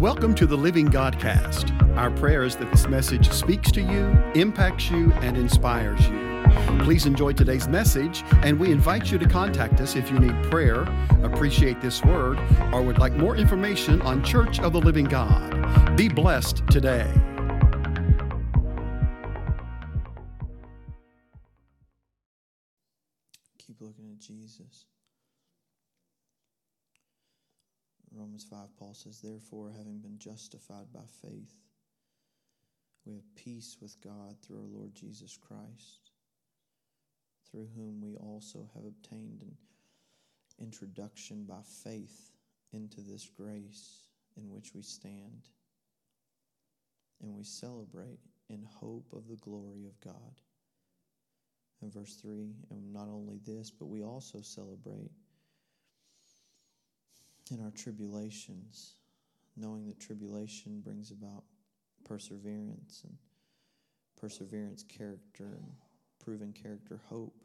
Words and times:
Welcome 0.00 0.36
to 0.36 0.46
the 0.46 0.56
Living 0.56 0.86
Godcast. 0.86 1.96
Our 1.96 2.12
prayer 2.12 2.44
is 2.44 2.54
that 2.58 2.70
this 2.70 2.86
message 2.86 3.32
speaks 3.32 3.72
to 3.72 3.80
you, 3.80 4.06
impacts 4.40 4.92
you, 4.92 5.10
and 5.14 5.36
inspires 5.36 6.08
you. 6.08 6.44
Please 6.84 7.04
enjoy 7.04 7.32
today's 7.32 7.66
message, 7.66 8.22
and 8.44 8.60
we 8.60 8.70
invite 8.70 9.10
you 9.10 9.18
to 9.18 9.26
contact 9.26 9.80
us 9.80 9.96
if 9.96 10.08
you 10.12 10.20
need 10.20 10.40
prayer, 10.52 10.82
appreciate 11.24 11.80
this 11.80 12.04
word, 12.04 12.38
or 12.72 12.80
would 12.80 12.98
like 12.98 13.14
more 13.14 13.34
information 13.34 14.00
on 14.02 14.22
Church 14.22 14.60
of 14.60 14.72
the 14.72 14.80
Living 14.80 15.06
God. 15.06 15.96
Be 15.96 16.08
blessed 16.08 16.62
today. 16.68 17.12
Keep 23.58 23.80
looking 23.80 24.12
at 24.12 24.20
Jesus. 24.20 24.84
Romans 28.38 28.70
5, 28.70 28.78
Paul 28.78 28.94
says, 28.94 29.20
Therefore, 29.20 29.72
having 29.76 29.98
been 29.98 30.16
justified 30.16 30.92
by 30.92 31.02
faith, 31.22 31.58
we 33.04 33.14
have 33.14 33.34
peace 33.34 33.76
with 33.80 34.00
God 34.00 34.36
through 34.40 34.58
our 34.58 34.78
Lord 34.78 34.94
Jesus 34.94 35.36
Christ, 35.36 36.12
through 37.50 37.66
whom 37.74 38.00
we 38.00 38.14
also 38.14 38.68
have 38.74 38.84
obtained 38.84 39.42
an 39.42 39.56
introduction 40.60 41.46
by 41.46 41.62
faith 41.82 42.30
into 42.72 43.00
this 43.00 43.28
grace 43.28 44.06
in 44.36 44.48
which 44.50 44.72
we 44.72 44.82
stand, 44.82 45.48
and 47.20 47.34
we 47.34 47.42
celebrate 47.42 48.20
in 48.48 48.62
hope 48.62 49.12
of 49.12 49.26
the 49.26 49.36
glory 49.36 49.84
of 49.86 50.00
God. 50.00 50.40
And 51.82 51.92
verse 51.92 52.14
3 52.22 52.54
And 52.70 52.92
not 52.92 53.08
only 53.08 53.40
this, 53.44 53.72
but 53.72 53.86
we 53.86 54.04
also 54.04 54.42
celebrate 54.42 55.10
in 57.50 57.60
our 57.62 57.70
tribulations, 57.70 58.94
knowing 59.56 59.86
that 59.86 60.00
tribulation 60.00 60.80
brings 60.80 61.10
about 61.10 61.44
perseverance, 62.04 63.02
and 63.04 63.16
perseverance, 64.16 64.82
character, 64.82 65.44
and 65.44 65.72
proven 66.22 66.52
character, 66.52 67.00
hope. 67.06 67.44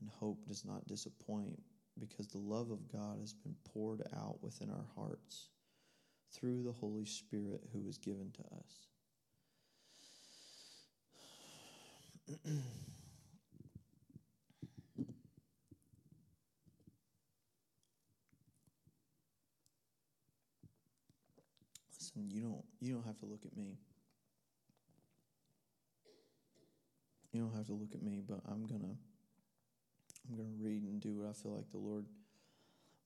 And 0.00 0.10
hope 0.10 0.46
does 0.46 0.64
not 0.64 0.86
disappoint 0.86 1.60
because 1.98 2.26
the 2.26 2.38
love 2.38 2.70
of 2.70 2.90
God 2.92 3.18
has 3.20 3.32
been 3.32 3.54
poured 3.72 4.02
out 4.16 4.42
within 4.42 4.70
our 4.70 4.86
hearts 4.96 5.48
through 6.32 6.62
the 6.62 6.72
Holy 6.72 7.04
Spirit 7.04 7.62
who 7.72 7.80
was 7.80 7.98
given 7.98 8.32
to 8.32 8.42
us. 12.42 12.42
Listen, 22.14 22.30
you 22.30 22.42
don't 22.42 22.64
you 22.80 22.94
don't 22.94 23.04
have 23.04 23.18
to 23.18 23.26
look 23.26 23.44
at 23.44 23.56
me. 23.56 23.78
You 27.32 27.40
don't 27.40 27.54
have 27.54 27.66
to 27.66 27.72
look 27.72 27.94
at 27.94 28.02
me, 28.02 28.22
but 28.26 28.40
I'm 28.48 28.66
gonna 28.66 28.94
I'm 30.28 30.36
gonna 30.36 30.56
read 30.60 30.82
and 30.82 31.00
do 31.00 31.14
what 31.14 31.28
I 31.28 31.32
feel 31.32 31.52
like 31.52 31.70
the 31.70 31.78
Lord 31.78 32.06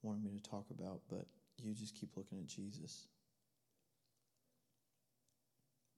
wanted 0.01 0.23
me 0.23 0.31
to 0.31 0.49
talk 0.49 0.65
about, 0.71 1.01
but 1.09 1.25
you 1.61 1.73
just 1.73 1.95
keep 1.95 2.15
looking 2.15 2.37
at 2.39 2.47
Jesus. 2.47 3.07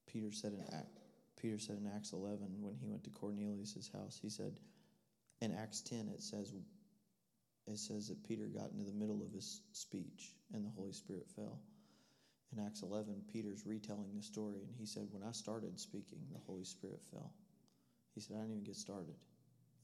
Peter 0.08 0.32
said 0.32 0.54
in 0.54 0.62
Act, 0.73 1.00
Peter 1.39 1.59
said 1.59 1.78
in 1.78 1.89
Acts 1.95 2.12
11 2.12 2.39
when 2.59 2.76
he 2.76 2.88
went 2.88 3.04
to 3.04 3.09
Cornelius's 3.09 3.89
house, 3.94 4.20
he 4.22 4.30
said, 4.30 4.59
in 5.42 5.54
Acts 5.54 5.82
10 5.82 6.09
it 6.14 6.22
says 6.22 6.54
it 7.67 7.78
says 7.78 8.08
that 8.09 8.23
Peter 8.28 8.48
got 8.48 8.72
into 8.72 8.84
the 8.84 8.98
middle 8.98 9.22
of 9.22 9.32
his 9.32 9.62
speech 9.72 10.34
and 10.54 10.66
the 10.66 10.70
Holy 10.70 10.92
Spirit 10.92 11.28
fell. 11.36 11.59
In 12.52 12.63
Acts 12.66 12.81
11, 12.81 13.13
Peter's 13.31 13.66
retelling 13.66 14.11
the 14.16 14.21
story, 14.21 14.59
and 14.67 14.75
he 14.77 14.85
said, 14.85 15.07
When 15.11 15.23
I 15.23 15.31
started 15.31 15.80
speaking, 15.80 16.19
the 16.33 16.39
Holy 16.45 16.66
Spirit 16.66 17.02
fell. 17.11 17.31
He 18.13 18.19
said, 18.19 18.35
I 18.35 18.39
didn't 18.41 18.52
even 18.52 18.63
get 18.66 18.76
started, 18.76 19.15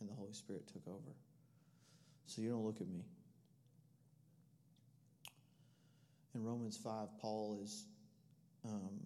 and 0.01 0.09
the 0.09 0.13
Holy 0.13 0.33
Spirit 0.33 0.67
took 0.67 0.85
over. 0.87 1.15
So 2.25 2.41
you 2.41 2.49
don't 2.49 2.65
look 2.65 2.81
at 2.81 2.89
me. 2.89 3.05
In 6.35 6.43
Romans 6.43 6.77
5, 6.77 7.07
Paul 7.19 7.57
is. 7.63 7.85
Um, 8.65 8.99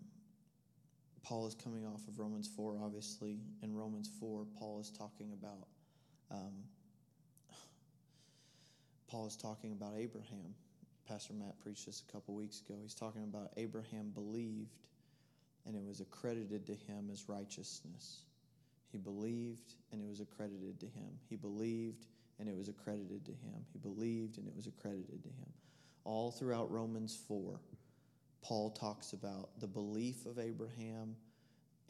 Paul 1.24 1.46
is 1.46 1.54
coming 1.54 1.86
off 1.86 2.02
of 2.08 2.18
Romans 2.18 2.50
4, 2.56 2.80
obviously. 2.84 3.38
In 3.62 3.76
Romans 3.76 4.10
4, 4.20 4.44
Paul 4.58 4.80
is 4.80 4.90
talking 4.90 5.34
about 5.34 5.68
um, 6.32 6.54
Paul 9.08 9.28
is 9.28 9.36
talking 9.36 9.72
about 9.72 9.94
Abraham 10.00 10.56
Pastor 11.08 11.34
Matt 11.34 11.60
preached 11.60 11.86
this 11.86 12.04
a 12.08 12.12
couple 12.12 12.36
weeks 12.36 12.62
ago. 12.62 12.76
He's 12.82 12.96
talking 12.96 13.24
about 13.24 13.52
Abraham 13.58 14.10
believed 14.10 14.78
and 15.66 15.76
it 15.76 15.84
was 15.86 16.00
accredited 16.00 16.66
to 16.68 16.74
him 16.74 17.10
as 17.12 17.30
righteousness. 17.30 18.22
He 18.92 18.98
believed 18.98 19.76
and 19.92 20.02
it 20.02 20.08
was 20.08 20.20
accredited 20.20 20.80
to 20.80 20.86
him. 20.88 21.10
He 21.30 21.36
believed 21.36 22.08
and 22.40 22.50
it 22.50 22.56
was 22.56 22.70
accredited 22.70 23.26
to 23.26 23.32
him. 23.32 23.66
He 23.72 23.80
believed 23.80 24.38
and 24.38 24.48
it 24.48 24.56
was 24.56 24.68
accredited 24.68 25.24
to 25.24 25.30
him. 25.30 25.54
All 26.04 26.32
throughout 26.32 26.72
Romans 26.72 27.18
4, 27.28 27.60
Paul 28.42 28.72
talks 28.72 29.14
about 29.14 29.50
the 29.60 29.68
belief 29.68 30.26
of 30.26 30.40
Abraham 30.40 31.16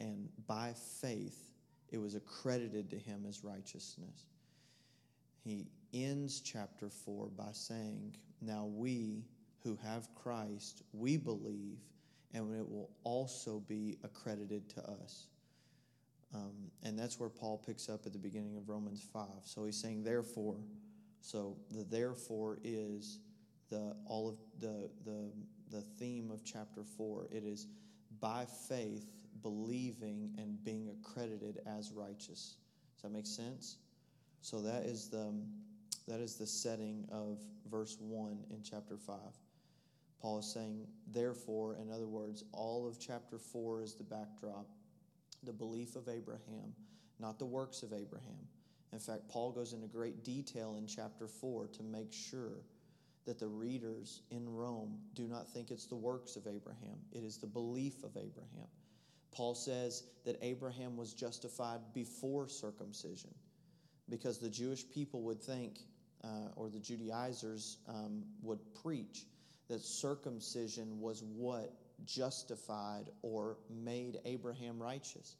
and 0.00 0.28
by 0.46 0.74
faith 1.00 1.48
it 1.90 1.98
was 1.98 2.14
accredited 2.14 2.90
to 2.90 2.98
him 2.98 3.24
as 3.28 3.44
righteousness. 3.44 4.26
He 5.44 5.66
ends 5.92 6.40
chapter 6.40 6.88
4 6.88 7.28
by 7.36 7.50
saying, 7.52 8.16
Now 8.40 8.66
we 8.66 9.24
who 9.62 9.78
have 9.82 10.08
Christ, 10.14 10.82
we 10.92 11.16
believe, 11.16 11.78
and 12.34 12.54
it 12.54 12.68
will 12.68 12.90
also 13.04 13.62
be 13.68 13.98
accredited 14.02 14.68
to 14.70 14.82
us. 14.82 15.26
Um, 16.34 16.70
and 16.82 16.98
that's 16.98 17.20
where 17.20 17.28
Paul 17.28 17.58
picks 17.58 17.88
up 17.88 18.06
at 18.06 18.12
the 18.12 18.18
beginning 18.18 18.56
of 18.56 18.68
Romans 18.68 19.06
5. 19.12 19.26
So 19.44 19.64
he's 19.64 19.76
saying, 19.76 20.02
therefore, 20.02 20.56
so 21.20 21.56
the 21.70 21.84
therefore 21.84 22.58
is 22.64 23.18
the 23.70 23.94
all 24.06 24.28
of 24.28 24.36
the 24.60 24.90
the 25.04 25.30
the 25.70 25.80
theme 25.98 26.30
of 26.30 26.44
chapter 26.44 26.82
4. 26.84 27.28
It 27.30 27.44
is 27.44 27.66
by 28.20 28.46
faith 28.68 29.06
believing 29.42 30.34
and 30.38 30.62
being 30.64 30.90
accredited 30.90 31.60
as 31.66 31.92
righteous. 31.92 32.56
Does 32.94 33.02
that 33.02 33.12
make 33.12 33.26
sense? 33.26 33.76
So 34.42 34.60
that 34.62 34.84
is 34.84 35.08
the 35.08 35.32
that 36.08 36.20
is 36.20 36.36
the 36.36 36.46
setting 36.46 37.06
of 37.10 37.40
verse 37.70 37.96
1 38.00 38.44
in 38.50 38.62
chapter 38.62 38.96
5. 38.96 39.16
Paul 40.20 40.38
is 40.38 40.52
saying, 40.52 40.86
therefore, 41.12 41.76
in 41.76 41.90
other 41.90 42.06
words, 42.06 42.44
all 42.52 42.86
of 42.86 43.00
chapter 43.00 43.38
4 43.38 43.82
is 43.82 43.94
the 43.94 44.04
backdrop, 44.04 44.66
the 45.42 45.52
belief 45.52 45.96
of 45.96 46.08
Abraham, 46.08 46.74
not 47.18 47.38
the 47.38 47.46
works 47.46 47.82
of 47.82 47.92
Abraham. 47.92 48.46
In 48.92 48.98
fact, 48.98 49.28
Paul 49.28 49.50
goes 49.52 49.72
into 49.72 49.86
great 49.86 50.22
detail 50.22 50.76
in 50.78 50.86
chapter 50.86 51.26
4 51.26 51.68
to 51.68 51.82
make 51.82 52.12
sure 52.12 52.62
that 53.24 53.38
the 53.38 53.48
readers 53.48 54.22
in 54.30 54.48
Rome 54.48 54.98
do 55.14 55.26
not 55.26 55.48
think 55.48 55.70
it's 55.70 55.86
the 55.86 55.96
works 55.96 56.36
of 56.36 56.46
Abraham, 56.46 56.98
it 57.12 57.22
is 57.24 57.38
the 57.38 57.46
belief 57.46 58.02
of 58.02 58.16
Abraham. 58.16 58.68
Paul 59.32 59.54
says 59.54 60.04
that 60.24 60.36
Abraham 60.42 60.96
was 60.96 61.14
justified 61.14 61.80
before 61.94 62.48
circumcision 62.48 63.34
because 64.08 64.38
the 64.38 64.50
Jewish 64.50 64.88
people 64.90 65.22
would 65.22 65.40
think, 65.40 65.78
uh, 66.24 66.48
or 66.56 66.68
the 66.68 66.78
Judaizers 66.78 67.78
um, 67.88 68.22
would 68.42 68.60
preach, 68.82 69.26
that 69.68 69.80
circumcision 69.80 71.00
was 71.00 71.22
what 71.22 71.72
justified 72.04 73.04
or 73.22 73.56
made 73.70 74.18
Abraham 74.24 74.82
righteous. 74.82 75.36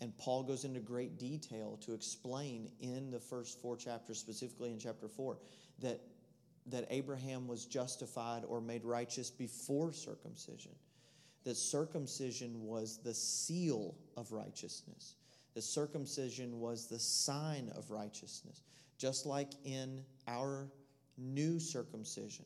And 0.00 0.16
Paul 0.16 0.44
goes 0.44 0.64
into 0.64 0.80
great 0.80 1.18
detail 1.18 1.78
to 1.82 1.92
explain 1.92 2.70
in 2.80 3.10
the 3.10 3.18
first 3.18 3.60
four 3.60 3.76
chapters, 3.76 4.18
specifically 4.18 4.70
in 4.70 4.78
chapter 4.78 5.08
four, 5.08 5.38
that, 5.80 6.00
that 6.66 6.86
Abraham 6.90 7.48
was 7.48 7.66
justified 7.66 8.44
or 8.46 8.60
made 8.60 8.84
righteous 8.84 9.30
before 9.30 9.92
circumcision. 9.92 10.72
That 11.44 11.56
circumcision 11.56 12.64
was 12.64 12.98
the 12.98 13.14
seal 13.14 13.94
of 14.16 14.32
righteousness. 14.32 15.16
The 15.54 15.62
circumcision 15.62 16.60
was 16.60 16.86
the 16.86 16.98
sign 16.98 17.72
of 17.74 17.90
righteousness, 17.90 18.62
just 18.98 19.26
like 19.26 19.52
in 19.64 20.02
our 20.26 20.68
new 21.16 21.58
circumcision. 21.58 22.44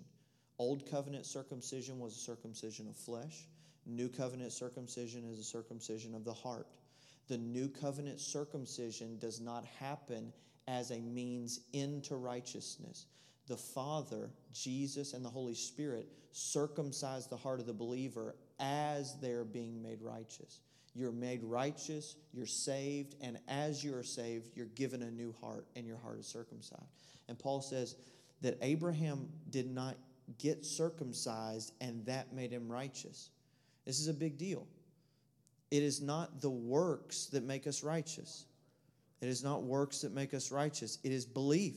Old 0.58 0.88
covenant 0.88 1.26
circumcision 1.26 1.98
was 1.98 2.14
a 2.14 2.20
circumcision 2.20 2.88
of 2.88 2.96
flesh. 2.96 3.46
New 3.86 4.08
covenant 4.08 4.52
circumcision 4.52 5.24
is 5.24 5.38
a 5.38 5.44
circumcision 5.44 6.14
of 6.14 6.24
the 6.24 6.32
heart. 6.32 6.68
The 7.28 7.38
new 7.38 7.68
covenant 7.68 8.20
circumcision 8.20 9.18
does 9.18 9.40
not 9.40 9.64
happen 9.80 10.32
as 10.68 10.90
a 10.90 11.00
means 11.00 11.60
into 11.72 12.16
righteousness. 12.16 13.06
The 13.48 13.56
Father, 13.56 14.30
Jesus, 14.52 15.14
and 15.14 15.24
the 15.24 15.30
Holy 15.30 15.54
Spirit 15.54 16.08
circumcise 16.30 17.26
the 17.26 17.36
heart 17.36 17.60
of 17.60 17.66
the 17.66 17.72
believer 17.72 18.36
as 18.60 19.18
they're 19.20 19.44
being 19.44 19.82
made 19.82 20.00
righteous. 20.00 20.60
You're 20.94 21.12
made 21.12 21.42
righteous, 21.42 22.16
you're 22.32 22.46
saved, 22.46 23.14
and 23.20 23.38
as 23.48 23.82
you 23.82 23.94
are 23.96 24.02
saved, 24.02 24.50
you're 24.54 24.66
given 24.66 25.02
a 25.02 25.10
new 25.10 25.34
heart, 25.40 25.66
and 25.74 25.86
your 25.86 25.96
heart 25.96 26.18
is 26.18 26.26
circumcised. 26.26 26.92
And 27.28 27.38
Paul 27.38 27.62
says 27.62 27.96
that 28.42 28.58
Abraham 28.60 29.28
did 29.50 29.70
not 29.70 29.96
get 30.38 30.66
circumcised, 30.66 31.72
and 31.80 32.04
that 32.06 32.34
made 32.34 32.52
him 32.52 32.70
righteous. 32.70 33.30
This 33.86 34.00
is 34.00 34.08
a 34.08 34.14
big 34.14 34.36
deal. 34.36 34.66
It 35.70 35.82
is 35.82 36.02
not 36.02 36.42
the 36.42 36.50
works 36.50 37.26
that 37.26 37.42
make 37.42 37.66
us 37.66 37.82
righteous. 37.82 38.44
It 39.22 39.28
is 39.28 39.42
not 39.42 39.62
works 39.62 40.02
that 40.02 40.12
make 40.12 40.34
us 40.34 40.52
righteous. 40.52 40.98
It 41.02 41.12
is 41.12 41.24
belief. 41.24 41.76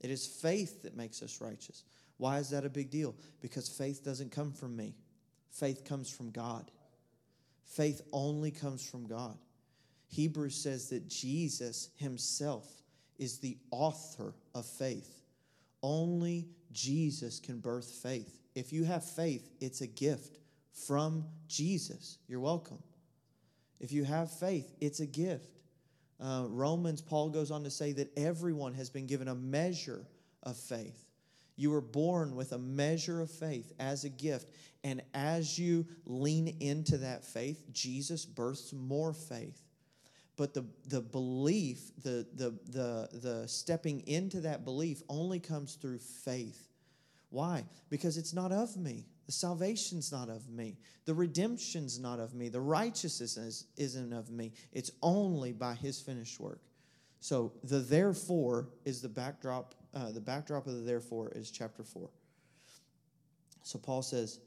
It 0.00 0.10
is 0.10 0.26
faith 0.26 0.82
that 0.82 0.96
makes 0.96 1.22
us 1.22 1.40
righteous. 1.40 1.82
Why 2.18 2.38
is 2.38 2.50
that 2.50 2.64
a 2.64 2.70
big 2.70 2.90
deal? 2.90 3.14
Because 3.40 3.68
faith 3.68 4.04
doesn't 4.04 4.30
come 4.30 4.52
from 4.52 4.76
me, 4.76 4.94
faith 5.50 5.84
comes 5.84 6.10
from 6.10 6.30
God. 6.30 6.70
Faith 7.66 8.00
only 8.12 8.50
comes 8.50 8.88
from 8.88 9.06
God. 9.06 9.36
Hebrews 10.08 10.54
says 10.54 10.88
that 10.90 11.08
Jesus 11.08 11.90
himself 11.96 12.66
is 13.18 13.38
the 13.38 13.58
author 13.70 14.34
of 14.54 14.64
faith. 14.64 15.22
Only 15.82 16.48
Jesus 16.72 17.40
can 17.40 17.58
birth 17.58 17.90
faith. 18.02 18.40
If 18.54 18.72
you 18.72 18.84
have 18.84 19.04
faith, 19.04 19.50
it's 19.60 19.80
a 19.80 19.86
gift 19.86 20.38
from 20.86 21.24
Jesus. 21.48 22.18
You're 22.28 22.40
welcome. 22.40 22.82
If 23.80 23.92
you 23.92 24.04
have 24.04 24.30
faith, 24.30 24.74
it's 24.80 25.00
a 25.00 25.06
gift. 25.06 25.58
Uh, 26.18 26.46
Romans, 26.48 27.02
Paul 27.02 27.28
goes 27.28 27.50
on 27.50 27.64
to 27.64 27.70
say 27.70 27.92
that 27.92 28.16
everyone 28.16 28.72
has 28.74 28.88
been 28.88 29.06
given 29.06 29.28
a 29.28 29.34
measure 29.34 30.06
of 30.42 30.56
faith. 30.56 31.05
You 31.56 31.70
were 31.70 31.80
born 31.80 32.36
with 32.36 32.52
a 32.52 32.58
measure 32.58 33.20
of 33.20 33.30
faith 33.30 33.72
as 33.80 34.04
a 34.04 34.10
gift. 34.10 34.50
And 34.84 35.02
as 35.14 35.58
you 35.58 35.86
lean 36.04 36.56
into 36.60 36.98
that 36.98 37.24
faith, 37.24 37.64
Jesus 37.72 38.24
births 38.24 38.72
more 38.72 39.12
faith. 39.12 39.60
But 40.36 40.52
the, 40.52 40.66
the 40.86 41.00
belief, 41.00 41.80
the, 42.02 42.26
the, 42.34 42.50
the, 42.66 43.08
the 43.12 43.48
stepping 43.48 44.06
into 44.06 44.42
that 44.42 44.64
belief 44.64 45.02
only 45.08 45.40
comes 45.40 45.74
through 45.74 45.98
faith. 45.98 46.68
Why? 47.30 47.64
Because 47.88 48.18
it's 48.18 48.34
not 48.34 48.52
of 48.52 48.76
me. 48.76 49.06
The 49.24 49.32
salvation's 49.32 50.12
not 50.12 50.28
of 50.28 50.48
me. 50.48 50.76
The 51.04 51.14
redemption's 51.14 51.98
not 51.98 52.20
of 52.20 52.34
me. 52.34 52.48
The 52.48 52.60
righteousness 52.60 53.64
isn't 53.76 54.12
of 54.12 54.30
me. 54.30 54.52
It's 54.72 54.90
only 55.02 55.52
by 55.52 55.74
his 55.74 56.00
finished 56.00 56.38
work. 56.38 56.60
So 57.26 57.50
the 57.64 57.80
therefore 57.80 58.68
is 58.84 59.02
the 59.02 59.08
backdrop. 59.08 59.74
Uh, 59.92 60.12
the 60.12 60.20
backdrop 60.20 60.68
of 60.68 60.74
the 60.74 60.82
therefore 60.82 61.32
is 61.34 61.50
chapter 61.50 61.82
four. 61.82 62.08
So 63.64 63.80
Paul 63.80 64.02
says, 64.02 64.38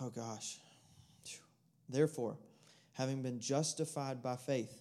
"Oh 0.00 0.08
gosh, 0.08 0.60
therefore, 1.88 2.38
having 2.92 3.20
been 3.20 3.40
justified 3.40 4.22
by 4.22 4.36
faith, 4.36 4.80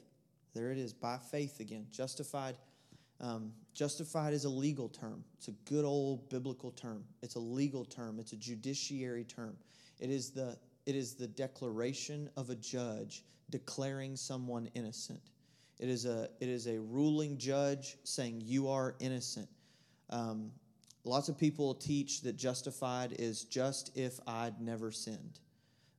there 0.54 0.72
it 0.72 0.78
is, 0.78 0.94
by 0.94 1.18
faith 1.18 1.60
again. 1.60 1.88
Justified. 1.90 2.56
Um, 3.20 3.52
justified 3.74 4.36
is 4.36 4.46
a 4.46 4.50
legal 4.50 4.88
term. 4.88 5.24
It's 5.40 5.48
a 5.48 5.56
good 5.66 5.86
old 5.86 6.30
biblical 6.30 6.70
term. 6.70 7.04
It's 7.24 7.34
a 7.34 7.40
legal 7.40 7.84
term. 7.84 8.20
It's 8.20 8.34
a 8.34 8.38
judiciary 8.38 9.24
term. 9.24 9.58
It 10.00 10.12
is 10.12 10.30
the 10.30 10.56
it 10.86 10.96
is 10.96 11.16
the 11.16 11.26
declaration 11.26 12.30
of 12.38 12.52
a 12.52 12.56
judge 12.56 13.24
declaring 13.50 14.16
someone 14.16 14.70
innocent. 14.76 15.32
It 15.80 15.90
is 15.90 16.06
a 16.06 16.30
it 16.40 16.50
is 16.50 16.68
a 16.68 16.80
ruling 16.80 17.38
judge 17.38 17.98
saying 18.04 18.42
you 18.46 18.70
are 18.70 18.96
innocent. 19.00 19.48
Um, 20.10 20.52
lots 21.04 21.30
of 21.30 21.38
people 21.38 21.76
teach 21.76 22.22
that 22.22 22.36
justified 22.36 23.16
is 23.20 23.44
just 23.44 23.96
if 23.96 24.20
I'd 24.28 24.60
never 24.60 24.92
sinned 24.92 25.40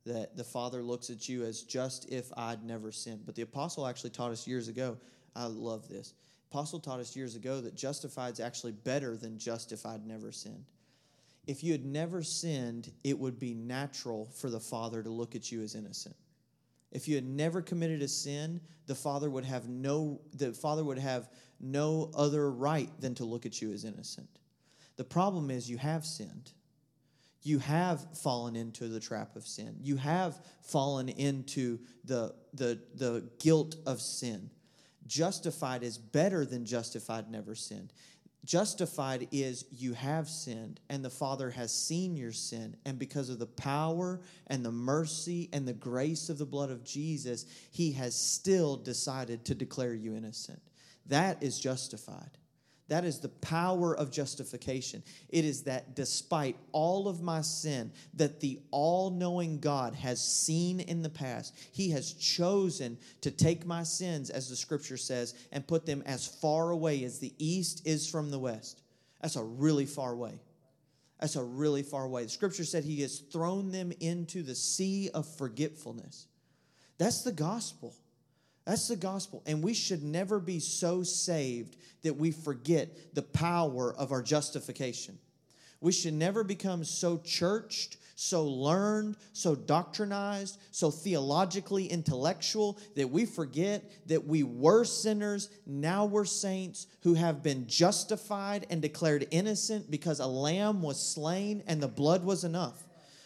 that 0.09 0.37
the 0.37 0.45
Father 0.45 0.83
looks 0.83 1.11
at 1.11 1.29
you 1.29 1.45
as 1.45 1.63
just 1.63 2.11
if 2.11 2.33
I'd 2.37 2.65
never 2.65 2.91
sinned. 2.91 3.27
But 3.27 3.35
the 3.35 3.43
apostle 3.43 3.87
actually 3.87 4.11
taught 4.11 4.33
us 4.33 4.47
years 4.47 4.69
ago. 4.69 4.97
I 5.37 5.47
love 5.47 5.89
this. 5.89 6.15
Apostle 6.51 6.81
taught 6.81 6.99
us 6.99 7.15
years 7.15 7.37
ago 7.37 7.61
that 7.61 7.75
justified 7.75 8.33
is 8.33 8.41
actually 8.41 8.73
better 8.73 9.17
than 9.17 9.39
just 9.39 9.71
if 9.71 9.85
I'd 9.85 10.07
never 10.07 10.33
sinned. 10.33 10.65
If 11.47 11.63
you 11.63 11.73
had 11.73 11.85
never 11.85 12.23
sinned, 12.23 12.91
it 13.05 13.19
would 13.19 13.39
be 13.39 13.55
natural 13.55 14.31
for 14.35 14.51
the 14.51 14.61
Father 14.61 15.03
to 15.03 15.11
look 15.11 15.35
at 15.35 15.53
you 15.53 15.63
as 15.63 15.75
innocent. 15.75 16.17
If 16.91 17.07
you 17.09 17.15
had 17.17 17.27
never 17.27 17.61
committed 17.61 18.03
a 18.03 18.09
sin, 18.09 18.61
the 18.87 18.95
Father 18.95 19.29
would 19.29 19.45
have 19.45 19.69
no 19.69 20.21
the 20.33 20.53
Father 20.53 20.85
would 20.85 20.99
have 20.99 21.29
no 21.61 22.11
other 22.15 22.51
right 22.51 22.89
than 23.01 23.15
to 23.17 23.25
look 23.25 23.45
at 23.45 23.61
you 23.61 23.73
as 23.73 23.85
innocent. 23.85 24.29
The 24.97 25.05
problem 25.05 25.51
is 25.51 25.69
you 25.69 25.79
have 25.79 26.05
sinned 26.05 26.53
you 27.43 27.59
have 27.61 28.19
fallen 28.19 28.57
into 28.57 28.89
the 28.89 29.01
trap 29.01 29.37
of 29.37 29.47
sin. 29.47 29.77
You 29.81 29.97
have 29.97 30.39
fallen 30.63 31.09
into 31.09 31.79
the, 32.05 32.35
the, 32.53 32.81
the 32.95 33.31
guilt 33.39 33.77
of 33.87 34.01
sin. 34.01 34.51
Justified 35.07 35.83
is 35.83 35.97
better 35.97 36.45
than 36.45 36.67
justified 36.67 37.31
never 37.31 37.55
sinned. 37.55 37.93
Justified 38.45 39.29
is 39.31 39.67
you 39.71 39.93
have 39.93 40.29
sinned, 40.29 40.81
and 40.89 41.05
the 41.05 41.11
Father 41.11 41.51
has 41.51 41.73
seen 41.73 42.17
your 42.17 42.33
sin. 42.33 42.77
And 42.87 42.99
because 42.99 43.29
of 43.29 43.39
the 43.39 43.47
power 43.47 44.21
and 44.47 44.65
the 44.65 44.73
mercy 44.73 45.51
and 45.53 45.69
the 45.69 45.75
grace 45.75 46.29
of 46.31 46.39
the 46.39 46.47
blood 46.47 46.71
of 46.71 46.85
Jesus, 46.85 47.45
He 47.71 47.93
has 47.93 48.15
still 48.15 48.77
decided 48.77 49.45
to 49.47 49.55
declare 49.55 49.93
you 49.93 50.15
innocent. 50.17 50.63
That 51.07 51.43
is 51.43 51.59
justified. 51.61 52.39
That 52.89 53.05
is 53.05 53.21
the 53.21 53.29
power 53.29 53.95
of 53.95 54.11
justification. 54.11 55.03
It 55.29 55.45
is 55.45 55.63
that 55.65 55.95
despite 55.95 56.57
all 56.73 57.07
of 57.07 57.21
my 57.21 57.43
sin 57.43 57.93
that 58.15 58.41
the 58.41 58.61
all 58.71 59.11
knowing 59.11 59.61
God 59.61 59.95
has 59.95 60.25
seen 60.25 60.81
in 60.81 61.03
the 61.03 61.11
past, 61.11 61.55
He 61.73 61.91
has 61.91 62.15
chosen 62.15 62.97
to 63.21 63.31
take 63.31 63.67
my 63.67 63.83
sins, 63.83 64.31
as 64.31 64.49
the 64.49 64.57
scripture 64.57 64.97
says, 64.97 65.35
and 65.53 65.67
put 65.67 65.85
them 65.85 66.03
as 66.07 66.27
far 66.27 66.71
away 66.71 67.05
as 67.05 67.19
the 67.19 67.35
east 67.39 67.87
is 67.87 68.09
from 68.09 68.31
the 68.31 68.39
west. 68.39 68.81
That's 69.21 69.37
a 69.37 69.45
really 69.45 69.87
far 69.87 70.17
way. 70.17 70.41
That's 71.21 71.37
a 71.37 71.45
really 71.45 71.83
far 71.83 72.09
way. 72.09 72.25
The 72.25 72.31
scripture 72.31 72.65
said 72.65 72.85
He 72.85 73.03
has 73.03 73.19
thrown 73.19 73.71
them 73.71 73.93
into 74.01 74.43
the 74.43 74.55
sea 74.55 75.11
of 75.13 75.29
forgetfulness. 75.37 76.27
That's 76.97 77.23
the 77.23 77.33
gospel. 77.33 77.95
That's 78.69 78.87
the 78.87 78.97
gospel. 78.97 79.43
And 79.47 79.65
we 79.65 79.73
should 79.73 80.03
never 80.03 80.39
be 80.39 80.61
so 80.61 81.03
saved 81.03 81.77
that 82.03 82.19
we 82.19 82.31
forget 82.31 83.15
the 83.15 83.23
power 83.23 83.95
of 83.95 84.13
our 84.13 84.23
justification. 84.23 85.19
We 85.81 85.91
should 85.91 86.13
never 86.13 86.45
become 86.45 86.85
so 86.85 87.17
churched, 87.25 87.97
so 88.15 88.45
learned, 88.45 89.17
so 89.33 89.57
doctrinized, 89.57 90.59
so 90.71 90.91
theologically 90.91 91.87
intellectual 91.87 92.79
that 92.95 93.09
we 93.09 93.25
forget 93.25 93.91
that 94.07 94.27
we 94.27 94.43
were 94.43 94.85
sinners, 94.85 95.49
now 95.65 96.05
we're 96.05 96.27
saints 96.27 96.89
who 97.05 97.15
have 97.15 97.43
been 97.43 97.67
justified 97.67 98.67
and 98.69 98.83
declared 98.83 99.29
innocent 99.31 99.91
because 99.91 100.21
a 100.21 100.27
lamb 100.27 100.83
was 100.83 101.01
slain 101.01 101.63
and 101.67 101.83
the 101.83 101.89
blood 101.89 102.23
was 102.23 102.45
enough. 102.45 102.85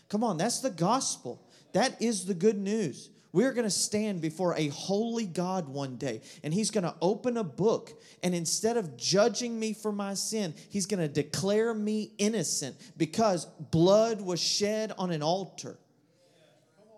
Come 0.09 0.23
on, 0.23 0.37
that's 0.37 0.61
the 0.61 0.71
gospel. 0.71 1.43
That 1.73 2.01
is 2.01 2.27
the 2.27 2.35
good 2.35 2.59
news. 2.59 3.09
We're 3.33 3.53
going 3.53 3.65
to 3.65 3.71
stand 3.71 4.21
before 4.21 4.55
a 4.57 4.69
holy 4.69 5.25
God 5.25 5.69
one 5.69 5.97
day, 5.97 6.21
and 6.43 6.53
He's 6.53 6.71
going 6.71 6.85
to 6.85 6.95
open 7.01 7.39
a 7.39 7.45
book, 7.45 7.93
and 8.23 8.35
instead 8.35 8.77
of 8.77 8.97
judging 8.97 9.59
me 9.59 9.73
for 9.73 9.91
my 9.91 10.15
sin, 10.15 10.55
He's 10.69 10.87
going 10.87 11.01
to 11.01 11.09
declare 11.09 11.73
me 11.73 12.13
innocent 12.19 12.77
because 12.97 13.47
blood 13.47 14.21
was 14.21 14.41
shed 14.41 14.93
on 14.99 15.11
an 15.11 15.23
altar. 15.23 15.79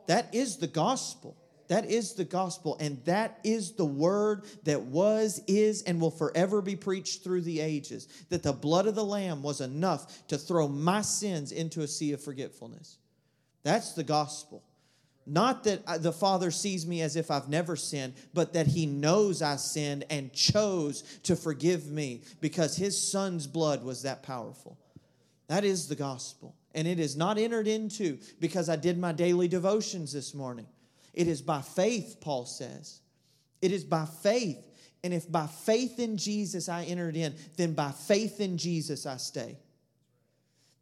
That 0.06 0.34
is 0.34 0.56
the 0.56 0.66
gospel. 0.66 1.36
That 1.68 1.86
is 1.86 2.12
the 2.12 2.24
gospel, 2.24 2.76
and 2.78 3.02
that 3.06 3.38
is 3.42 3.72
the 3.72 3.86
word 3.86 4.44
that 4.64 4.82
was, 4.82 5.40
is, 5.46 5.82
and 5.82 5.98
will 5.98 6.10
forever 6.10 6.60
be 6.60 6.76
preached 6.76 7.24
through 7.24 7.40
the 7.40 7.60
ages. 7.60 8.06
That 8.28 8.42
the 8.42 8.52
blood 8.52 8.86
of 8.86 8.94
the 8.94 9.04
Lamb 9.04 9.42
was 9.42 9.62
enough 9.62 10.26
to 10.28 10.36
throw 10.36 10.68
my 10.68 11.00
sins 11.00 11.52
into 11.52 11.80
a 11.80 11.88
sea 11.88 12.12
of 12.12 12.22
forgetfulness. 12.22 12.98
That's 13.62 13.92
the 13.92 14.04
gospel. 14.04 14.62
Not 15.26 15.64
that 15.64 16.02
the 16.02 16.12
Father 16.12 16.50
sees 16.50 16.86
me 16.86 17.00
as 17.00 17.16
if 17.16 17.30
I've 17.30 17.48
never 17.48 17.76
sinned, 17.76 18.14
but 18.34 18.52
that 18.52 18.66
He 18.66 18.86
knows 18.86 19.40
I 19.40 19.56
sinned 19.56 20.04
and 20.10 20.32
chose 20.32 21.02
to 21.22 21.34
forgive 21.34 21.86
me 21.86 22.22
because 22.40 22.76
His 22.76 23.00
Son's 23.00 23.46
blood 23.46 23.84
was 23.84 24.02
that 24.02 24.22
powerful. 24.22 24.78
That 25.48 25.64
is 25.64 25.88
the 25.88 25.94
gospel. 25.94 26.54
And 26.74 26.88
it 26.88 26.98
is 26.98 27.16
not 27.16 27.38
entered 27.38 27.68
into 27.68 28.18
because 28.40 28.68
I 28.68 28.76
did 28.76 28.98
my 28.98 29.12
daily 29.12 29.48
devotions 29.48 30.12
this 30.12 30.34
morning. 30.34 30.66
It 31.12 31.28
is 31.28 31.40
by 31.40 31.62
faith, 31.62 32.18
Paul 32.20 32.44
says. 32.44 33.00
It 33.62 33.72
is 33.72 33.84
by 33.84 34.06
faith. 34.22 34.58
And 35.04 35.14
if 35.14 35.30
by 35.30 35.46
faith 35.46 35.98
in 35.98 36.16
Jesus 36.16 36.68
I 36.68 36.84
entered 36.84 37.16
in, 37.16 37.34
then 37.56 37.74
by 37.74 37.92
faith 37.92 38.40
in 38.40 38.58
Jesus 38.58 39.06
I 39.06 39.18
stay. 39.18 39.58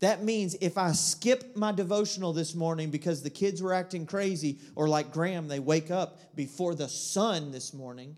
That 0.02 0.24
means 0.24 0.56
if 0.60 0.78
I 0.78 0.90
skip 0.90 1.56
my 1.56 1.70
devotional 1.70 2.32
this 2.32 2.56
morning 2.56 2.90
because 2.90 3.22
the 3.22 3.30
kids 3.30 3.62
were 3.62 3.72
acting 3.72 4.04
crazy, 4.04 4.58
or 4.74 4.88
like 4.88 5.12
Graham, 5.12 5.46
they 5.46 5.60
wake 5.60 5.92
up 5.92 6.18
before 6.34 6.74
the 6.74 6.88
sun 6.88 7.52
this 7.52 7.72
morning, 7.72 8.16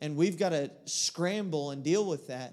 and 0.00 0.14
we've 0.14 0.38
got 0.38 0.50
to 0.50 0.70
scramble 0.84 1.70
and 1.70 1.82
deal 1.82 2.04
with 2.06 2.26
that, 2.26 2.52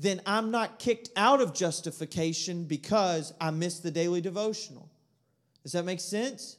then 0.00 0.20
I'm 0.26 0.50
not 0.50 0.80
kicked 0.80 1.10
out 1.14 1.40
of 1.40 1.54
justification 1.54 2.64
because 2.64 3.32
I 3.40 3.52
missed 3.52 3.84
the 3.84 3.92
daily 3.92 4.20
devotional. 4.20 4.90
Does 5.62 5.70
that 5.70 5.84
make 5.84 6.00
sense? 6.00 6.56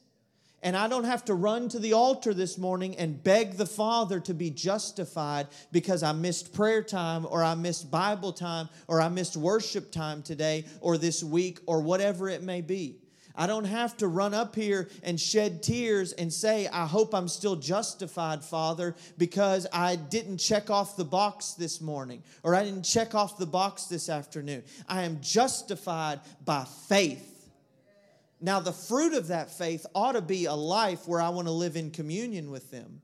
And 0.63 0.75
I 0.75 0.87
don't 0.87 1.03
have 1.03 1.25
to 1.25 1.35
run 1.35 1.69
to 1.69 1.79
the 1.79 1.93
altar 1.93 2.33
this 2.33 2.57
morning 2.57 2.95
and 2.97 3.23
beg 3.23 3.53
the 3.53 3.65
Father 3.65 4.19
to 4.21 4.33
be 4.33 4.49
justified 4.49 5.47
because 5.71 6.01
I 6.01 6.13
missed 6.13 6.53
prayer 6.53 6.81
time 6.81 7.27
or 7.29 7.43
I 7.43 7.53
missed 7.53 7.91
Bible 7.91 8.33
time 8.33 8.67
or 8.87 8.99
I 8.99 9.09
missed 9.09 9.37
worship 9.37 9.91
time 9.91 10.23
today 10.23 10.65
or 10.81 10.97
this 10.97 11.23
week 11.23 11.59
or 11.67 11.81
whatever 11.81 12.27
it 12.27 12.41
may 12.41 12.61
be. 12.61 12.97
I 13.39 13.45
don't 13.45 13.65
have 13.65 13.95
to 13.97 14.07
run 14.07 14.33
up 14.33 14.55
here 14.55 14.89
and 15.03 15.21
shed 15.21 15.61
tears 15.61 16.11
and 16.11 16.33
say, 16.33 16.67
I 16.67 16.87
hope 16.87 17.13
I'm 17.13 17.27
still 17.27 17.55
justified, 17.55 18.43
Father, 18.43 18.95
because 19.19 19.67
I 19.71 19.95
didn't 19.95 20.39
check 20.39 20.71
off 20.71 20.97
the 20.97 21.05
box 21.05 21.51
this 21.53 21.79
morning 21.79 22.23
or 22.41 22.55
I 22.55 22.63
didn't 22.63 22.81
check 22.81 23.13
off 23.13 23.37
the 23.37 23.45
box 23.45 23.85
this 23.85 24.09
afternoon. 24.09 24.63
I 24.89 25.03
am 25.03 25.19
justified 25.21 26.19
by 26.43 26.65
faith. 26.89 27.36
Now, 28.39 28.59
the 28.59 28.71
fruit 28.71 29.13
of 29.13 29.27
that 29.27 29.49
faith 29.51 29.85
ought 29.95 30.11
to 30.11 30.21
be 30.21 30.45
a 30.45 30.53
life 30.53 31.07
where 31.07 31.21
I 31.21 31.29
want 31.29 31.47
to 31.47 31.51
live 31.51 31.75
in 31.75 31.89
communion 31.89 32.51
with 32.51 32.69
them, 32.69 33.01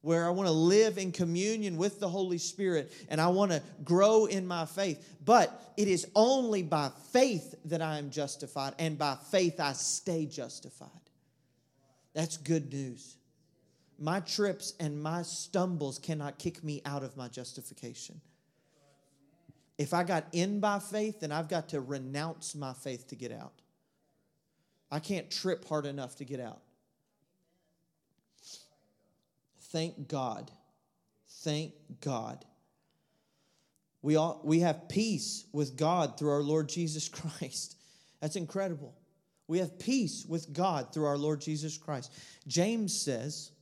where 0.00 0.24
I 0.24 0.30
want 0.30 0.46
to 0.46 0.52
live 0.52 0.96
in 0.96 1.10
communion 1.10 1.76
with 1.76 1.98
the 1.98 2.08
Holy 2.08 2.38
Spirit 2.38 2.92
and 3.08 3.20
I 3.20 3.26
want 3.26 3.50
to 3.50 3.60
grow 3.82 4.26
in 4.26 4.46
my 4.46 4.64
faith. 4.64 5.16
But 5.24 5.72
it 5.76 5.88
is 5.88 6.06
only 6.14 6.62
by 6.62 6.90
faith 7.12 7.56
that 7.64 7.82
I 7.82 7.98
am 7.98 8.10
justified, 8.10 8.74
and 8.78 8.96
by 8.96 9.16
faith 9.32 9.58
I 9.58 9.72
stay 9.72 10.26
justified. 10.26 10.90
That's 12.14 12.36
good 12.36 12.72
news. 12.72 13.16
My 13.98 14.20
trips 14.20 14.74
and 14.78 15.02
my 15.02 15.22
stumbles 15.22 15.98
cannot 15.98 16.38
kick 16.38 16.62
me 16.62 16.82
out 16.84 17.02
of 17.02 17.16
my 17.16 17.28
justification. 17.28 18.20
If 19.78 19.92
I 19.92 20.04
got 20.04 20.26
in 20.32 20.60
by 20.60 20.78
faith, 20.78 21.20
then 21.20 21.32
I've 21.32 21.48
got 21.48 21.70
to 21.70 21.80
renounce 21.80 22.54
my 22.54 22.72
faith 22.72 23.08
to 23.08 23.16
get 23.16 23.32
out. 23.32 23.55
I 24.90 25.00
can't 25.00 25.30
trip 25.30 25.66
hard 25.68 25.86
enough 25.86 26.16
to 26.16 26.24
get 26.24 26.40
out. 26.40 26.60
Thank 29.72 30.08
God. 30.08 30.50
Thank 31.28 31.72
God. 32.00 32.44
We, 34.02 34.16
all, 34.16 34.40
we 34.44 34.60
have 34.60 34.88
peace 34.88 35.44
with 35.52 35.76
God 35.76 36.18
through 36.18 36.30
our 36.30 36.42
Lord 36.42 36.68
Jesus 36.68 37.08
Christ. 37.10 37.76
That's 38.20 38.36
incredible. 38.36 38.94
We 39.48 39.58
have 39.58 39.78
peace 39.78 40.24
with 40.26 40.52
God 40.52 40.92
through 40.92 41.06
our 41.06 41.18
Lord 41.18 41.40
Jesus 41.40 41.78
Christ. 41.78 42.12
James 42.46 42.98
says, 42.98 43.52